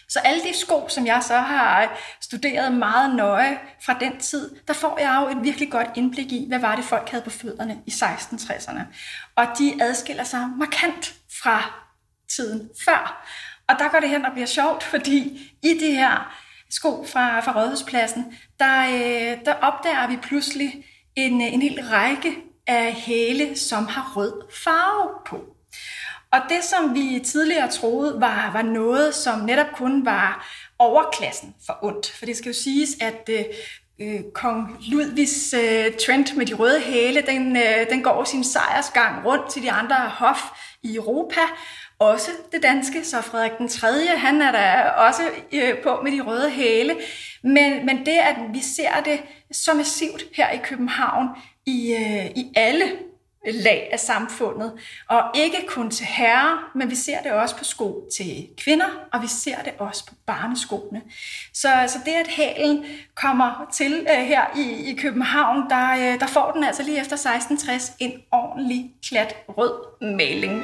Så 0.08 0.18
alle 0.18 0.42
de 0.42 0.58
sko, 0.58 0.86
som 0.88 1.06
jeg 1.06 1.22
så 1.22 1.38
har 1.38 1.82
øh, 1.82 1.88
studeret 2.20 2.72
meget 2.72 3.16
nøje 3.16 3.58
fra 3.84 3.96
den 4.00 4.18
tid, 4.18 4.56
der 4.68 4.74
får 4.74 4.98
jeg 5.00 5.18
jo 5.22 5.38
et 5.38 5.44
virkelig 5.44 5.70
godt 5.70 5.88
indblik 5.94 6.32
i, 6.32 6.44
hvad 6.48 6.58
var 6.58 6.76
det 6.76 6.84
folk 6.84 7.08
havde 7.08 7.24
på 7.24 7.30
fødderne 7.30 7.78
i 7.86 7.90
1660'erne. 7.90 8.80
Og 9.36 9.46
de 9.58 9.82
adskiller 9.82 10.24
sig 10.24 10.48
markant 10.58 11.14
fra 11.42 11.62
tiden 12.28 12.70
før. 12.84 13.26
Og 13.68 13.76
der 13.78 13.88
går 13.88 14.00
det 14.00 14.08
hen 14.08 14.24
og 14.24 14.32
bliver 14.32 14.46
sjovt, 14.46 14.82
fordi 14.82 15.52
i 15.62 15.78
det 15.80 15.96
her 15.96 16.45
sko 16.76 17.04
fra, 17.04 17.40
fra 17.40 17.60
Rådhuspladsen, 17.60 18.24
der, 18.60 18.80
øh, 18.86 19.44
der 19.44 19.54
opdager 19.54 20.08
vi 20.08 20.16
pludselig 20.16 20.84
en, 21.16 21.42
øh, 21.42 21.54
en 21.54 21.62
hel 21.62 21.80
række 21.82 22.36
af 22.66 22.92
hæle, 22.92 23.56
som 23.56 23.86
har 23.86 24.12
rød 24.16 24.32
farve 24.64 25.10
på. 25.26 25.56
Og 26.32 26.40
det, 26.48 26.64
som 26.64 26.94
vi 26.94 27.20
tidligere 27.24 27.70
troede 27.70 28.20
var, 28.20 28.52
var 28.52 28.62
noget, 28.62 29.14
som 29.14 29.38
netop 29.38 29.72
kun 29.74 30.04
var 30.04 30.48
overklassen 30.78 31.54
for 31.66 31.78
ondt. 31.82 32.10
For 32.10 32.26
det 32.26 32.36
skal 32.36 32.48
jo 32.48 32.54
siges, 32.54 32.90
at 33.00 33.30
øh, 33.32 33.44
øh, 34.00 34.20
kong 34.34 34.76
Ludvigs 34.90 35.54
øh, 35.54 35.94
trend 36.06 36.36
med 36.36 36.46
de 36.46 36.54
røde 36.54 36.80
hæle, 36.80 37.22
den, 37.26 37.56
øh, 37.56 37.90
den 37.90 38.02
går 38.02 38.24
sin 38.24 38.44
sejrsgang 38.44 39.26
rundt 39.26 39.50
til 39.50 39.62
de 39.62 39.72
andre 39.72 39.96
hof 39.96 40.42
i 40.82 40.96
Europa, 40.96 41.40
også 41.98 42.30
det 42.52 42.62
danske, 42.62 43.04
så 43.04 43.22
Frederik 43.22 43.58
den 43.58 43.68
3., 43.68 43.88
han 44.16 44.42
er 44.42 44.52
der 44.52 44.90
også 44.90 45.22
øh, 45.52 45.78
på 45.82 46.00
med 46.04 46.12
de 46.12 46.20
røde 46.20 46.50
hæle. 46.50 46.96
Men, 47.42 47.86
men 47.86 48.06
det, 48.06 48.18
at 48.18 48.36
vi 48.52 48.60
ser 48.60 49.00
det 49.04 49.20
så 49.52 49.74
massivt 49.74 50.24
her 50.36 50.50
i 50.50 50.58
København, 50.64 51.28
i, 51.66 51.92
øh, 51.92 52.26
i 52.26 52.52
alle 52.56 52.84
lag 53.52 53.88
af 53.92 54.00
samfundet, 54.00 54.72
og 55.08 55.22
ikke 55.34 55.66
kun 55.66 55.90
til 55.90 56.06
herrer, 56.06 56.70
men 56.74 56.90
vi 56.90 56.94
ser 56.94 57.22
det 57.22 57.32
også 57.32 57.56
på 57.56 57.64
sko 57.64 58.08
til 58.16 58.48
kvinder, 58.58 58.86
og 59.12 59.22
vi 59.22 59.26
ser 59.26 59.62
det 59.64 59.72
også 59.78 60.06
på 60.06 60.14
barneskoene. 60.26 61.02
Så 61.54 61.68
så 61.86 61.98
det, 62.04 62.12
at 62.12 62.28
hælen 62.28 62.84
kommer 63.14 63.70
til 63.72 64.06
øh, 64.10 64.24
her 64.24 64.44
i, 64.56 64.90
i 64.90 64.96
København, 64.96 65.70
der, 65.70 65.92
øh, 65.92 66.20
der 66.20 66.26
får 66.26 66.52
den 66.52 66.64
altså 66.64 66.82
lige 66.82 67.00
efter 67.00 67.16
1660 67.16 67.92
en 67.98 68.12
ordentlig 68.32 68.90
klat 69.02 69.36
rød 69.48 70.02
maling. 70.16 70.62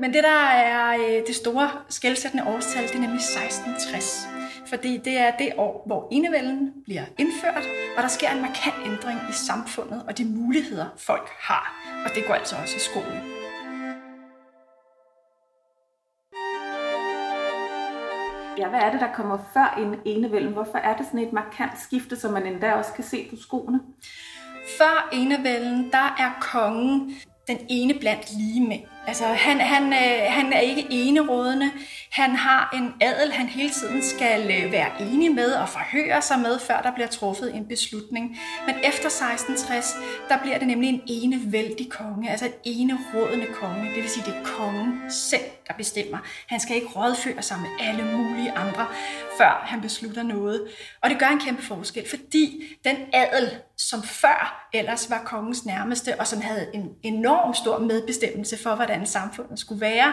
Men 0.00 0.14
det, 0.14 0.24
der 0.24 0.40
er 0.48 0.96
øh, 0.98 1.26
det 1.26 1.34
store 1.34 1.70
skældsættende 1.88 2.44
årstal, 2.46 2.82
det 2.82 2.94
er 2.94 3.00
nemlig 3.00 3.20
1660. 3.20 4.28
Fordi 4.66 4.96
det 4.96 5.18
er 5.18 5.36
det 5.36 5.52
år, 5.58 5.82
hvor 5.86 6.08
enevælden 6.10 6.72
bliver 6.84 7.04
indført, 7.18 7.64
og 7.96 8.02
der 8.02 8.08
sker 8.08 8.30
en 8.30 8.42
markant 8.42 8.74
ændring 8.86 9.18
i 9.30 9.32
samfundet 9.32 10.04
og 10.08 10.18
de 10.18 10.24
muligheder, 10.24 10.86
folk 10.96 11.28
har. 11.38 11.74
Og 12.04 12.14
det 12.14 12.26
går 12.26 12.34
altså 12.34 12.56
også 12.62 12.76
i 12.76 12.80
skolen. 12.80 13.18
Ja, 18.58 18.68
hvad 18.68 18.80
er 18.80 18.90
det, 18.90 19.00
der 19.00 19.12
kommer 19.14 19.38
før 19.54 19.78
en 19.78 19.94
enevælden? 20.04 20.52
Hvorfor 20.52 20.78
er 20.78 20.96
det 20.96 21.06
sådan 21.06 21.20
et 21.20 21.32
markant 21.32 21.80
skifte, 21.80 22.16
som 22.16 22.32
man 22.32 22.46
endda 22.46 22.72
også 22.72 22.92
kan 22.92 23.04
se 23.04 23.26
på 23.30 23.36
skoene? 23.36 23.80
Før 24.78 25.08
enevælden, 25.12 25.90
der 25.90 26.16
er 26.18 26.38
kongen 26.40 27.14
den 27.48 27.58
ene 27.68 27.94
blandt 28.00 28.32
lige 28.38 28.68
mænd. 28.68 28.82
Altså, 29.06 29.24
han, 29.24 29.60
han, 29.60 29.92
øh, 29.92 30.32
han 30.32 30.52
er 30.52 30.60
ikke 30.60 30.86
enerådende. 30.90 31.70
Han 32.10 32.30
har 32.30 32.70
en 32.74 32.94
adel, 33.00 33.32
han 33.32 33.46
hele 33.46 33.70
tiden 33.70 34.02
skal 34.02 34.42
øh, 34.42 34.72
være 34.72 34.90
enig 35.00 35.34
med 35.34 35.52
og 35.52 35.68
forhøre 35.68 36.22
sig 36.22 36.38
med, 36.38 36.58
før 36.58 36.80
der 36.80 36.94
bliver 36.94 37.06
truffet 37.06 37.54
en 37.54 37.66
beslutning. 37.66 38.38
Men 38.66 38.74
efter 38.74 39.08
1660, 39.08 39.94
der 40.28 40.38
bliver 40.42 40.58
det 40.58 40.66
nemlig 40.66 40.88
en 40.88 41.02
enevældig 41.06 41.90
konge, 41.90 42.30
altså 42.30 42.46
et 42.46 42.54
enerådende 42.64 43.46
konge. 43.46 43.84
Det 43.94 44.02
vil 44.02 44.10
sige, 44.10 44.24
det 44.26 44.34
er 44.36 44.44
kongen 44.44 45.10
selv, 45.10 45.44
der 45.68 45.74
bestemmer. 45.74 46.18
Han 46.46 46.60
skal 46.60 46.76
ikke 46.76 46.88
rådføre 46.88 47.42
sig 47.42 47.56
med 47.60 47.86
alle 47.88 48.04
mulige 48.16 48.52
andre, 48.52 48.86
før 49.40 49.62
han 49.66 49.80
beslutter 49.80 50.22
noget. 50.22 50.68
Og 51.02 51.10
det 51.10 51.18
gør 51.18 51.26
en 51.26 51.40
kæmpe 51.40 51.62
forskel, 51.62 52.08
fordi 52.08 52.62
den 52.84 52.96
adel, 53.12 53.50
som 53.76 54.02
før 54.02 54.68
ellers 54.72 55.10
var 55.10 55.22
kongens 55.24 55.64
nærmeste, 55.64 56.20
og 56.20 56.26
som 56.26 56.40
havde 56.40 56.66
en 56.74 56.90
enorm 57.02 57.54
stor 57.54 57.78
medbestemmelse 57.78 58.62
for, 58.62 58.74
hvordan 58.74 59.06
samfundet 59.06 59.58
skulle 59.58 59.80
være, 59.80 60.12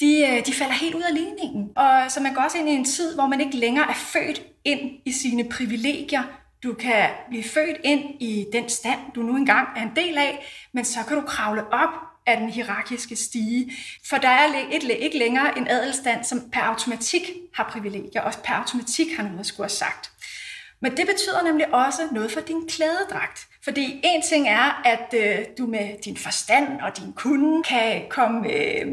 de, 0.00 0.26
øh, 0.26 0.46
de 0.46 0.52
falder 0.52 0.74
helt 0.74 0.94
ud 0.94 1.02
af 1.02 1.14
ligningen. 1.14 1.70
Og 1.76 2.10
så 2.10 2.20
man 2.20 2.34
går 2.34 2.42
også 2.42 2.58
ind 2.58 2.68
i 2.68 2.72
en 2.72 2.84
tid, 2.84 3.14
hvor 3.14 3.26
man 3.26 3.40
ikke 3.40 3.56
længere 3.56 3.90
er 3.90 3.94
født 3.94 4.42
ind 4.64 4.80
i 5.04 5.12
sine 5.12 5.48
privilegier. 5.48 6.22
Du 6.62 6.74
kan 6.74 7.08
blive 7.28 7.44
født 7.44 7.76
ind 7.84 8.04
i 8.20 8.46
den 8.52 8.68
stand, 8.68 9.00
du 9.14 9.22
nu 9.22 9.36
engang 9.36 9.68
er 9.76 9.82
en 9.82 9.92
del 9.96 10.18
af, 10.18 10.46
men 10.74 10.84
så 10.84 10.98
kan 11.08 11.16
du 11.16 11.22
kravle 11.26 11.72
op 11.72 12.11
af 12.26 12.36
den 12.36 12.50
hierarkiske 12.50 13.16
stige. 13.16 13.72
For 14.08 14.16
der 14.16 14.28
er 14.28 14.68
ikke 14.94 15.18
længere 15.18 15.58
en 15.58 15.68
adelstand, 15.68 16.24
som 16.24 16.50
per 16.50 16.60
automatik 16.60 17.22
har 17.54 17.68
privilegier, 17.72 18.22
og 18.22 18.32
per 18.44 18.54
automatik 18.54 19.16
har 19.16 19.22
noget 19.22 19.40
at 19.40 19.46
skulle 19.46 19.64
have 19.64 19.70
sagt. 19.70 20.10
Men 20.82 20.96
det 20.96 21.06
betyder 21.06 21.42
nemlig 21.44 21.74
også 21.74 22.02
noget 22.12 22.32
for 22.32 22.40
din 22.40 22.68
klædedragt. 22.68 23.46
Fordi 23.64 24.00
en 24.04 24.22
ting 24.22 24.48
er, 24.48 24.82
at 24.84 25.14
øh, 25.14 25.46
du 25.58 25.66
med 25.66 26.02
din 26.04 26.16
forstand 26.16 26.80
og 26.80 26.98
din 26.98 27.12
kunde 27.12 27.62
kan 27.62 28.02
komme, 28.10 28.52
øh, 28.52 28.86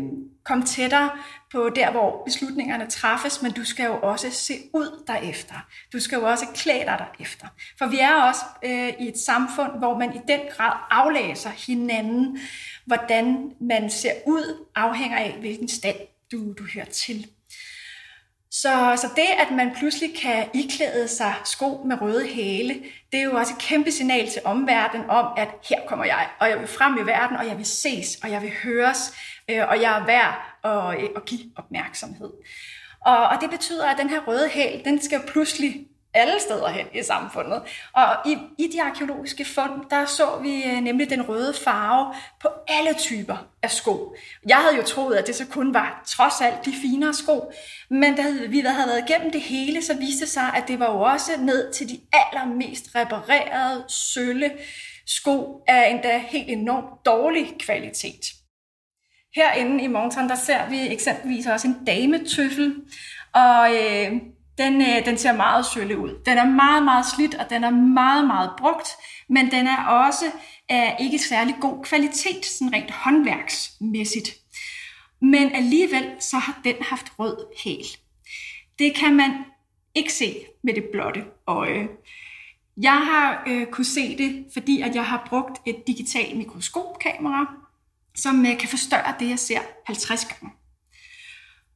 komme 0.50 0.66
tættere 0.66 1.10
på 1.52 1.70
der, 1.76 1.92
hvor 1.92 2.24
beslutningerne 2.26 2.88
træffes, 2.88 3.42
men 3.42 3.52
du 3.52 3.64
skal 3.64 3.86
jo 3.86 4.00
også 4.02 4.32
se 4.32 4.54
ud 4.74 5.04
derefter. 5.08 5.56
Du 5.94 6.00
skal 6.00 6.16
jo 6.16 6.26
også 6.26 6.46
klæde 6.56 6.86
dig 6.86 7.06
derefter. 7.18 7.48
For 7.78 7.88
vi 7.88 8.00
er 8.00 8.14
også 8.14 8.42
øh, 8.64 8.94
i 9.00 9.08
et 9.08 9.18
samfund, 9.18 9.72
hvor 9.78 9.98
man 9.98 10.16
i 10.16 10.20
den 10.28 10.40
grad 10.58 10.74
aflæser 10.90 11.50
hinanden. 11.50 12.40
Hvordan 12.86 13.52
man 13.62 13.90
ser 13.90 14.12
ud 14.26 14.66
afhænger 14.76 15.18
af, 15.18 15.36
hvilken 15.40 15.68
stand 15.68 15.98
du, 16.32 16.54
du 16.54 16.64
hører 16.74 16.86
til. 16.86 17.28
Så, 18.52 18.94
så 19.02 19.08
det, 19.16 19.48
at 19.48 19.56
man 19.56 19.76
pludselig 19.78 20.18
kan 20.22 20.46
iklæde 20.54 21.08
sig 21.08 21.34
sko 21.46 21.84
med 21.86 22.02
røde 22.02 22.28
hæle, 22.28 22.74
det 23.12 23.20
er 23.20 23.24
jo 23.24 23.38
også 23.38 23.54
et 23.54 23.62
kæmpe 23.62 23.92
signal 23.92 24.30
til 24.30 24.42
omverdenen 24.46 25.10
om, 25.10 25.34
at 25.38 25.48
her 25.70 25.80
kommer 25.88 26.06
jeg, 26.06 26.28
og 26.40 26.50
jeg 26.50 26.60
vil 26.60 26.68
frem 26.68 26.98
i 26.98 27.02
verden, 27.02 27.38
og 27.38 27.48
jeg 27.48 27.58
vil 27.58 27.66
ses, 27.66 28.20
og 28.24 28.32
jeg 28.32 28.42
vil 28.42 28.52
høres, 28.64 29.14
øh, 29.50 29.68
og 29.70 29.82
jeg 29.82 30.00
er 30.00 30.06
værd 30.06 30.36
at, 30.64 31.02
øh, 31.02 31.10
at 31.16 31.26
give 31.26 31.52
opmærksomhed. 31.56 32.30
Og, 33.06 33.28
og 33.28 33.42
det 33.42 33.50
betyder, 33.50 33.86
at 33.86 33.98
den 33.98 34.10
her 34.10 34.22
røde 34.28 34.50
hæl, 34.50 34.82
den 34.86 35.02
skal 35.02 35.22
pludselig 35.28 35.88
alle 36.14 36.40
steder 36.40 36.68
hen 36.68 36.88
i 36.94 37.04
samfundet. 37.04 37.62
Og 37.94 38.06
i, 38.26 38.38
i 38.58 38.68
de 38.74 38.84
arkeologiske 38.84 39.46
fund, 39.46 39.90
der 39.90 40.06
så 40.06 40.40
vi 40.42 40.64
øh, 40.64 40.82
nemlig 40.82 41.10
den 41.10 41.30
røde 41.30 41.54
farve 41.64 42.14
på 42.42 42.50
alle 42.68 42.94
typer 42.94 43.38
af 43.64 43.72
sko. 43.72 44.16
Jeg 44.48 44.58
havde 44.58 44.76
jo 44.76 44.84
troet, 44.84 45.16
at 45.16 45.28
det 45.28 45.36
så 45.36 45.46
kun 45.48 45.74
var 45.74 46.04
trods 46.08 46.42
alt 46.42 46.66
de 46.66 46.74
finere 46.82 47.14
sko, 47.14 47.52
men 47.90 48.16
da 48.16 48.24
vi 48.50 48.60
havde 48.60 48.90
været 48.90 49.10
igennem 49.10 49.32
det 49.32 49.42
hele, 49.42 49.82
så 49.82 49.98
viste 49.98 50.22
det 50.22 50.30
sig, 50.30 50.54
at 50.56 50.64
det 50.68 50.80
var 50.80 50.92
jo 50.92 51.02
også 51.02 51.32
ned 51.40 51.74
til 51.74 51.90
de 51.90 52.00
allermest 52.14 52.96
reparerede, 52.96 53.84
sølle 53.88 54.52
sko 55.06 55.64
af 55.68 55.90
endda 55.90 56.18
helt 56.18 56.50
enormt 56.50 57.06
dårlig 57.06 57.56
kvalitet. 57.60 58.39
Herinde 59.36 59.84
i 59.84 59.88
Montan, 59.88 60.30
der 60.30 60.36
ser 60.36 60.70
vi 60.70 60.88
eksempelvis 60.88 61.48
også 61.48 61.68
en 61.68 61.86
dametøffel, 61.86 62.76
og 63.34 63.70
øh, 63.76 64.12
den, 64.58 64.82
øh, 64.82 65.06
den 65.06 65.18
ser 65.18 65.34
meget 65.34 65.66
sølle 65.66 65.98
ud. 65.98 66.24
Den 66.26 66.38
er 66.38 66.46
meget, 66.46 66.84
meget 66.84 67.06
slidt, 67.16 67.36
og 67.36 67.50
den 67.50 67.64
er 67.64 67.70
meget, 67.70 68.28
meget 68.28 68.52
brugt, 68.58 68.88
men 69.30 69.52
den 69.52 69.68
er 69.68 69.86
også 69.86 70.26
af 70.70 70.98
ikke 71.00 71.20
særlig 71.20 71.56
god 71.62 71.84
kvalitet, 71.84 72.46
sådan 72.46 72.74
rent 72.74 72.92
håndværksmæssigt. 72.92 74.36
Men 75.22 75.56
alligevel 75.56 76.12
så 76.20 76.38
har 76.38 76.62
den 76.64 76.76
haft 76.82 77.14
rød 77.20 77.38
hæl. 77.64 77.86
Det 78.80 78.96
kan 78.96 79.16
man 79.16 79.32
ikke 79.96 80.14
se 80.14 80.36
med 80.64 80.74
det 80.74 80.84
blotte 80.92 81.24
øje. 81.48 81.88
Jeg 82.82 82.98
har 82.98 83.44
øh, 83.48 83.68
kunne 83.68 83.86
se 83.86 84.18
det, 84.18 84.46
fordi 84.54 84.82
at 84.82 84.96
jeg 84.96 85.06
har 85.06 85.28
brugt 85.30 85.62
et 85.66 85.88
digitalt 85.88 86.38
mikroskopkamera, 86.38 87.46
som 88.22 88.46
øh, 88.46 88.58
kan 88.58 88.70
forstørre 88.70 89.14
det, 89.20 89.30
jeg 89.30 89.40
ser 89.40 89.60
50 89.86 90.26
gange. 90.26 90.56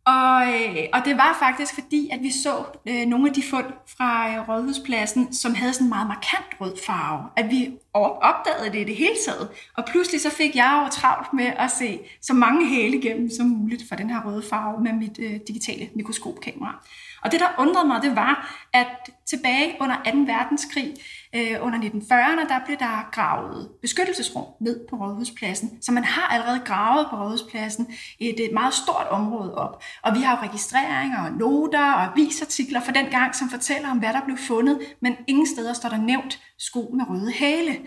Og, 0.06 0.48
øh, 0.48 0.86
og 0.94 1.06
det 1.06 1.18
var 1.18 1.38
faktisk 1.40 1.74
fordi, 1.74 2.10
at 2.12 2.20
vi 2.22 2.32
så 2.32 2.66
øh, 2.88 3.06
nogle 3.06 3.28
af 3.28 3.34
de 3.34 3.44
fund 3.50 3.66
fra 3.98 4.30
øh, 4.30 4.50
Rådhuspladsen, 4.50 5.34
som 5.34 5.56
havde 5.56 5.74
sådan 5.74 5.86
en 5.86 5.90
meget 5.90 6.08
markant 6.08 6.46
rød 6.62 6.78
farve. 6.86 7.30
At 7.36 7.52
vi 7.52 7.72
opdagede 7.94 8.72
det 8.72 8.80
i 8.80 8.84
det 8.84 8.96
hele 8.96 9.16
taget. 9.26 9.50
Og 9.78 9.86
pludselig 9.86 10.22
så 10.22 10.30
fik 10.30 10.56
jeg 10.56 10.82
jo 10.84 10.90
travlt 10.92 11.34
med 11.34 11.46
at 11.46 11.72
se 11.72 12.00
så 12.22 12.34
mange 12.34 12.68
hæle 12.68 12.98
igennem 12.98 13.30
som 13.30 13.46
muligt 13.46 13.84
for 13.90 13.96
den 13.96 14.10
her 14.10 14.24
røde 14.26 14.44
farve 14.50 14.84
med 14.84 14.94
mit 14.94 15.20
øh, 15.20 15.40
digitale 15.48 15.90
mikroskopkamera. 15.96 16.86
Og 17.24 17.32
det, 17.32 17.40
der 17.40 17.48
undrede 17.58 17.88
mig, 17.88 18.02
det 18.02 18.16
var, 18.16 18.66
at 18.74 18.88
tilbage 19.26 19.76
under 19.80 19.96
2. 19.96 20.18
verdenskrig, 20.18 20.94
øh, 21.36 21.58
under 21.62 21.80
1940'erne, 21.80 22.48
der 22.50 22.60
blev 22.66 22.78
der 22.78 23.10
gravet 23.12 23.70
beskyttelsesrum 23.82 24.46
ned 24.62 24.88
på 24.90 24.96
Rådhuspladsen. 24.96 25.82
Så 25.82 25.92
man 25.92 26.04
har 26.04 26.28
allerede 26.28 26.62
gravet 26.66 27.08
på 27.10 27.16
Rådhuspladsen 27.16 27.88
et, 28.20 28.40
et 28.40 28.54
meget 28.54 28.74
stort 28.74 29.08
område 29.10 29.56
op. 29.56 29.84
Og 30.02 30.16
vi 30.16 30.20
har 30.22 30.38
jo 30.38 30.48
registreringer 30.48 31.24
og 31.26 31.32
noter 31.32 31.94
og 31.94 32.04
avisartikler 32.04 32.82
for 32.82 32.92
den 32.92 33.06
gang, 33.06 33.36
som 33.36 33.50
fortæller 33.50 33.92
om, 33.92 33.98
hvad 33.98 34.14
der 34.14 34.22
blev 34.26 34.38
fundet, 34.38 34.80
men 35.02 35.16
ingen 35.28 35.48
steder 35.48 35.74
står 35.74 35.90
der 35.90 35.98
nævnt 35.98 36.40
sko 36.58 36.92
med 36.94 37.06
røde 37.10 37.32
hæle. 37.32 37.78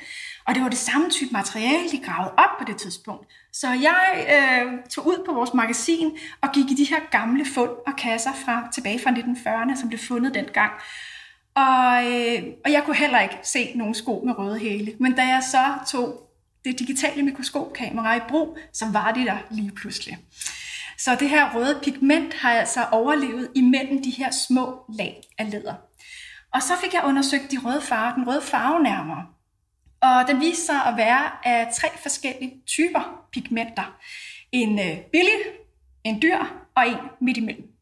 Og 0.46 0.54
det 0.54 0.62
var 0.62 0.68
det 0.68 0.78
samme 0.78 1.10
type 1.10 1.32
materiale, 1.32 1.90
de 1.90 1.98
gravede 2.04 2.32
op 2.36 2.58
på 2.58 2.64
det 2.64 2.76
tidspunkt. 2.76 3.26
Så 3.52 3.68
jeg 3.68 4.26
øh, 4.34 4.72
tog 4.90 5.06
ud 5.06 5.24
på 5.26 5.34
vores 5.34 5.54
magasin 5.54 6.18
og 6.42 6.48
gik 6.52 6.70
i 6.70 6.74
de 6.74 6.84
her 6.84 7.00
gamle 7.10 7.44
fund 7.44 7.70
og 7.86 7.96
kasser 7.98 8.32
fra 8.44 8.68
tilbage 8.74 8.98
fra 8.98 9.10
1940'erne, 9.10 9.80
som 9.80 9.88
blev 9.88 9.98
fundet 9.98 10.34
dengang. 10.34 10.72
Og, 11.56 12.04
øh, 12.12 12.42
og 12.64 12.72
jeg 12.72 12.82
kunne 12.84 12.96
heller 12.96 13.20
ikke 13.20 13.38
se 13.42 13.72
nogen 13.74 13.94
sko 13.94 14.22
med 14.24 14.38
røde 14.38 14.58
hæle. 14.58 14.92
Men 15.00 15.14
da 15.14 15.22
jeg 15.22 15.42
så 15.50 15.92
tog 15.92 16.30
det 16.64 16.78
digitale 16.78 17.22
mikroskopkamera 17.22 18.16
i 18.16 18.20
brug, 18.28 18.58
så 18.72 18.84
var 18.92 19.12
de 19.12 19.24
der 19.24 19.36
lige 19.50 19.70
pludselig. 19.70 20.18
Så 20.98 21.16
det 21.20 21.28
her 21.28 21.54
røde 21.54 21.80
pigment 21.82 22.34
har 22.34 22.50
altså 22.50 22.84
overlevet 22.92 23.50
imellem 23.54 24.02
de 24.02 24.10
her 24.10 24.30
små 24.30 24.84
lag 24.98 25.20
af 25.38 25.50
læder. 25.50 25.74
Og 26.54 26.62
så 26.62 26.72
fik 26.82 26.94
jeg 26.94 27.02
undersøgt 27.04 27.50
de 27.50 27.58
røde 27.64 27.80
farver, 27.80 28.14
den 28.14 28.28
røde 28.28 28.42
farve 28.42 28.82
nærmere. 28.82 29.26
Og 30.00 30.28
den 30.28 30.40
viste 30.40 30.66
sig 30.66 30.84
at 30.86 30.96
være 30.96 31.46
af 31.46 31.74
tre 31.74 31.88
forskellige 32.02 32.62
typer 32.66 33.26
pigmenter. 33.32 33.96
En 34.52 34.78
øh, 34.78 34.98
billig, 35.12 35.40
en 36.04 36.22
dyr 36.22 36.38
og 36.74 36.88
en 36.88 36.96
midt 37.20 37.36
imellem. 37.36 37.75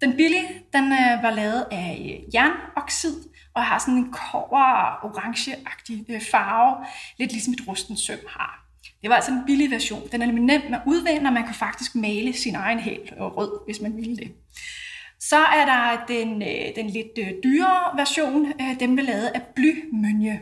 Den 0.00 0.16
billige, 0.16 0.48
den 0.72 0.84
øh, 0.84 1.22
var 1.22 1.30
lavet 1.30 1.66
af 1.70 1.98
øh, 2.00 2.34
jernoxid 2.34 3.16
og 3.54 3.64
har 3.64 3.78
sådan 3.78 3.94
en 3.94 4.12
kover 4.12 5.04
orangeagtig 5.04 6.04
øh, 6.08 6.20
farve, 6.30 6.86
lidt 7.18 7.32
ligesom 7.32 7.52
et 7.52 7.68
rusten 7.68 7.96
søm 7.96 8.18
har. 8.28 8.66
Det 9.02 9.10
var 9.10 9.16
altså 9.16 9.30
en 9.30 9.42
billig 9.46 9.70
version. 9.70 10.08
Den 10.12 10.22
er 10.22 10.26
nemlig 10.26 10.44
nem 10.44 10.74
at 10.74 10.80
udvinde, 10.86 11.28
og 11.28 11.32
man 11.32 11.44
kan 11.44 11.54
faktisk 11.54 11.94
male 11.94 12.32
sin 12.32 12.54
egen 12.54 12.78
hæl 12.78 13.12
øh, 13.16 13.22
rød, 13.22 13.64
hvis 13.66 13.80
man 13.80 13.96
ville 13.96 14.16
det. 14.16 14.32
Så 15.20 15.38
er 15.38 15.64
der 15.64 16.04
den, 16.08 16.42
øh, 16.42 16.76
den 16.76 16.90
lidt 16.90 17.18
øh, 17.18 17.32
dyrere 17.44 17.98
version, 17.98 18.46
øh, 18.46 18.80
den 18.80 18.94
blev 18.94 19.06
lavet 19.06 19.26
af 19.26 19.42
blymønje. 19.54 20.40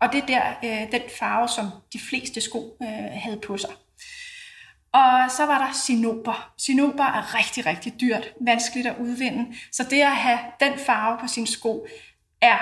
Og 0.00 0.12
det 0.12 0.22
er 0.22 0.26
der, 0.26 0.42
øh, 0.64 0.92
den 0.92 1.02
farve, 1.18 1.48
som 1.48 1.64
de 1.92 1.98
fleste 1.98 2.40
sko 2.40 2.76
øh, 2.82 2.88
havde 3.12 3.40
på 3.46 3.56
sig. 3.56 3.70
Og 4.96 5.30
så 5.30 5.46
var 5.46 5.66
der 5.66 5.72
sinoper. 5.72 6.52
Sinoper 6.58 7.04
er 7.04 7.34
rigtig, 7.34 7.66
rigtig 7.66 8.00
dyrt, 8.00 8.28
vanskeligt 8.40 8.86
at 8.86 8.96
udvinde. 9.00 9.54
Så 9.72 9.82
det 9.90 10.00
at 10.00 10.16
have 10.16 10.38
den 10.60 10.78
farve 10.78 11.18
på 11.20 11.26
sin 11.26 11.46
sko 11.46 11.86
er 12.40 12.58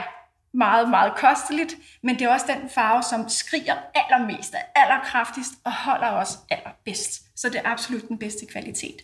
meget, 0.57 0.89
meget 0.89 1.13
kosteligt, 1.17 1.77
men 2.03 2.19
det 2.19 2.23
er 2.23 2.29
også 2.29 2.47
den 2.49 2.71
farve, 2.71 3.03
som 3.03 3.29
skriger 3.29 3.75
allermest 3.95 4.55
er 4.55 4.81
allerkraftigst 4.83 5.53
og 5.65 5.73
holder 5.73 6.07
også 6.07 6.39
allerbedst. 6.51 7.39
Så 7.41 7.49
det 7.49 7.57
er 7.65 7.71
absolut 7.71 8.09
den 8.09 8.19
bedste 8.19 8.47
kvalitet. 8.47 8.97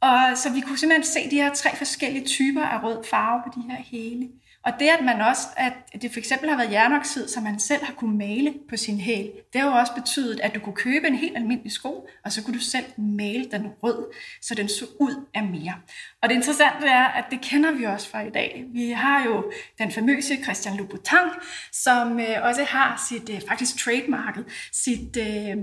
Og 0.00 0.20
så 0.34 0.50
vi 0.50 0.60
kunne 0.60 0.78
simpelthen 0.78 1.12
se 1.12 1.30
de 1.30 1.36
her 1.36 1.54
tre 1.54 1.76
forskellige 1.76 2.26
typer 2.26 2.64
af 2.64 2.82
rød 2.82 3.04
farve 3.10 3.42
på 3.46 3.60
de 3.60 3.70
her 3.70 3.82
hele. 3.82 4.28
Og 4.66 4.72
det, 4.78 4.88
at 4.88 5.04
man 5.04 5.20
også, 5.20 5.42
at 5.56 5.72
det 6.02 6.12
for 6.12 6.18
eksempel 6.18 6.50
har 6.50 6.56
været 6.56 6.72
jernoxid, 6.72 7.28
som 7.28 7.42
man 7.42 7.60
selv 7.60 7.84
har 7.84 7.92
kunne 7.92 8.18
male 8.18 8.54
på 8.68 8.76
sin 8.76 9.00
hæl, 9.00 9.30
det 9.52 9.60
har 9.60 9.68
jo 9.68 9.74
også 9.74 9.92
betydet, 9.94 10.40
at 10.40 10.54
du 10.54 10.60
kunne 10.60 10.74
købe 10.74 11.06
en 11.06 11.14
helt 11.14 11.36
almindelig 11.36 11.72
sko, 11.72 12.08
og 12.24 12.32
så 12.32 12.42
kunne 12.42 12.54
du 12.54 12.62
selv 12.62 12.84
male 12.96 13.44
den 13.50 13.66
rød, 13.82 14.06
så 14.42 14.54
den 14.54 14.68
så 14.68 14.84
ud 15.00 15.24
af 15.34 15.42
mere. 15.42 15.74
Og 16.22 16.28
det 16.28 16.34
interessante 16.34 16.86
er, 16.86 17.04
at 17.04 17.24
det 17.30 17.40
kender 17.40 17.72
vi 17.72 17.84
også 17.84 18.08
fra 18.08 18.22
i 18.22 18.30
dag. 18.30 18.64
Vi 18.72 18.90
har 18.90 19.24
jo 19.24 19.52
den 19.78 19.92
famøse 19.92 20.36
Christian 20.42 20.76
Louboutin, 20.76 21.28
som 21.72 22.20
øh, 22.20 22.36
også 22.42 22.64
har 22.64 23.04
sit, 23.08 23.30
øh, 23.30 23.40
faktisk 23.48 23.84
trademarket, 23.84 24.44
sit, 24.72 25.16
øh, 25.16 25.56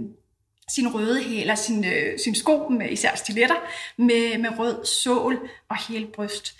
sin 0.69 0.87
røde 0.87 1.23
hæl, 1.23 1.41
eller 1.41 1.55
sin, 1.55 1.85
øh, 1.85 2.19
sin 2.19 2.35
sko 2.35 2.67
med 2.69 2.91
især 2.91 3.15
stiletter, 3.15 3.55
med, 3.97 4.37
med 4.37 4.59
rød 4.59 4.85
sål 4.85 5.49
og 5.69 5.77
hele 5.87 6.07
bryst. 6.07 6.55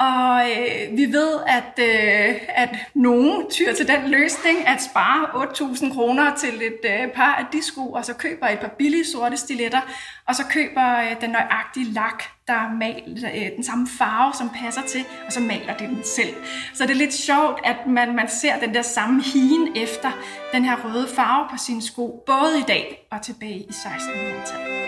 Og 0.00 0.50
øh, 0.50 0.96
vi 0.96 1.12
ved, 1.12 1.32
at, 1.46 1.78
øh, 1.78 2.40
at 2.48 2.76
nogen 2.94 3.50
tyr 3.50 3.72
til 3.72 3.88
den 3.88 4.10
løsning 4.10 4.68
at 4.68 4.82
spare 4.82 5.44
8.000 5.44 5.94
kroner 5.94 6.36
til 6.36 6.54
et 6.54 6.80
øh, 6.84 7.12
par 7.14 7.34
af 7.34 7.44
de 7.52 7.62
sko, 7.62 7.92
og 7.92 8.04
så 8.04 8.14
køber 8.14 8.48
et 8.48 8.58
par 8.58 8.68
billige 8.78 9.04
sorte 9.04 9.36
stiletter, 9.36 9.80
og 10.28 10.34
så 10.34 10.42
køber 10.50 10.98
øh, 10.98 11.20
den 11.20 11.30
nøjagtige 11.30 11.92
lak, 11.92 12.22
der 12.46 12.72
maler 12.78 13.30
øh, 13.34 13.56
den 13.56 13.64
samme 13.64 13.88
farve, 13.98 14.32
som 14.34 14.50
passer 14.62 14.82
til, 14.82 15.04
og 15.26 15.32
så 15.32 15.40
maler 15.40 15.76
det 15.76 15.88
den 15.88 16.04
selv. 16.04 16.34
Så 16.74 16.82
det 16.82 16.90
er 16.90 16.94
lidt 16.94 17.14
sjovt, 17.14 17.60
at 17.64 17.76
man, 17.86 18.16
man 18.16 18.28
ser 18.28 18.60
den 18.60 18.74
der 18.74 18.82
samme 18.82 19.22
hien 19.22 19.76
efter 19.76 20.10
den 20.52 20.64
her 20.64 20.76
røde 20.84 21.08
farve 21.16 21.48
på 21.50 21.56
sine 21.56 21.82
sko, 21.82 22.22
både 22.26 22.58
i 22.58 22.64
dag 22.68 23.06
og 23.10 23.22
tilbage 23.22 23.58
i 23.58 23.70
1600-tallet. 23.70 24.80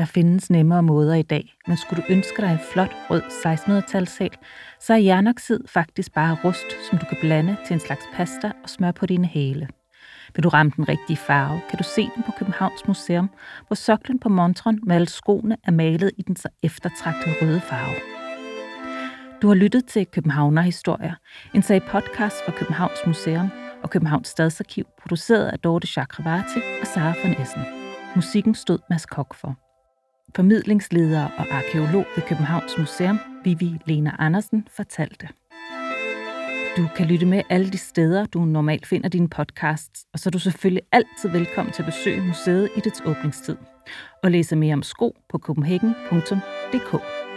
Der 0.00 0.06
findes 0.06 0.50
nemmere 0.50 0.82
måder 0.82 1.14
i 1.14 1.22
dag, 1.22 1.54
men 1.66 1.76
skulle 1.76 2.02
du 2.02 2.12
ønske 2.12 2.42
dig 2.42 2.52
en 2.52 2.58
flot 2.72 2.90
rød 3.10 3.22
1600-talssal, 3.22 4.30
så 4.80 4.92
er 4.92 4.96
jernoxid 4.96 5.60
faktisk 5.66 6.12
bare 6.12 6.36
rust, 6.44 6.66
som 6.90 6.98
du 6.98 7.06
kan 7.06 7.18
blande 7.20 7.56
til 7.66 7.74
en 7.74 7.80
slags 7.80 8.04
pasta 8.14 8.52
og 8.62 8.68
smøre 8.68 8.92
på 8.92 9.06
dine 9.06 9.26
hæle. 9.26 9.68
Vil 10.34 10.44
du 10.44 10.48
ramme 10.48 10.72
den 10.76 10.88
rigtige 10.88 11.16
farve, 11.16 11.60
kan 11.70 11.78
du 11.78 11.84
se 11.84 12.02
den 12.14 12.22
på 12.22 12.32
Københavns 12.38 12.88
Museum, 12.88 13.30
hvor 13.66 13.74
soklen 13.74 14.18
på 14.18 14.28
montren 14.28 14.80
med 14.82 14.96
alle 14.96 15.08
skoene 15.08 15.56
er 15.64 15.70
malet 15.70 16.10
i 16.18 16.22
den 16.22 16.36
så 16.36 16.48
eftertragtede 16.62 17.34
røde 17.42 17.60
farve. 17.60 17.94
Du 19.42 19.48
har 19.48 19.54
lyttet 19.54 19.86
til 19.86 20.06
Københavner 20.06 20.62
Historier, 20.62 21.14
en 21.54 21.62
sag 21.62 21.82
podcast 21.82 22.36
fra 22.44 22.52
Københavns 22.52 22.98
Museum 23.06 23.50
og 23.82 23.90
Københavns 23.90 24.28
Stadsarkiv, 24.28 24.84
produceret 25.02 25.46
af 25.46 25.58
Dorte 25.58 25.86
Chakravarti 25.86 26.60
og 26.80 26.86
Sara 26.86 27.14
von 27.24 27.42
Essen. 27.42 27.62
Musikken 28.14 28.54
stod 28.54 28.78
Mads 28.90 29.06
Kok 29.06 29.34
for 29.34 29.69
formidlingsleder 30.36 31.24
og 31.38 31.46
arkeolog 31.50 32.04
ved 32.16 32.22
Københavns 32.28 32.78
Museum, 32.78 33.18
Vivi 33.44 33.78
Lena 33.86 34.16
Andersen, 34.18 34.68
fortalte. 34.76 35.28
Du 36.76 36.88
kan 36.96 37.06
lytte 37.06 37.26
med 37.26 37.42
alle 37.50 37.70
de 37.70 37.78
steder, 37.78 38.26
du 38.26 38.44
normalt 38.44 38.86
finder 38.86 39.08
dine 39.08 39.28
podcasts, 39.28 40.04
og 40.12 40.18
så 40.18 40.28
er 40.28 40.30
du 40.30 40.38
selvfølgelig 40.38 40.82
altid 40.92 41.28
velkommen 41.28 41.72
til 41.72 41.82
at 41.82 41.86
besøge 41.86 42.26
museet 42.26 42.70
i 42.76 42.80
dets 42.80 43.02
åbningstid. 43.06 43.56
Og 44.22 44.30
læse 44.30 44.56
mere 44.56 44.74
om 44.74 44.82
sko 44.82 45.16
på 45.28 45.38
copenhagen.dk. 45.38 47.29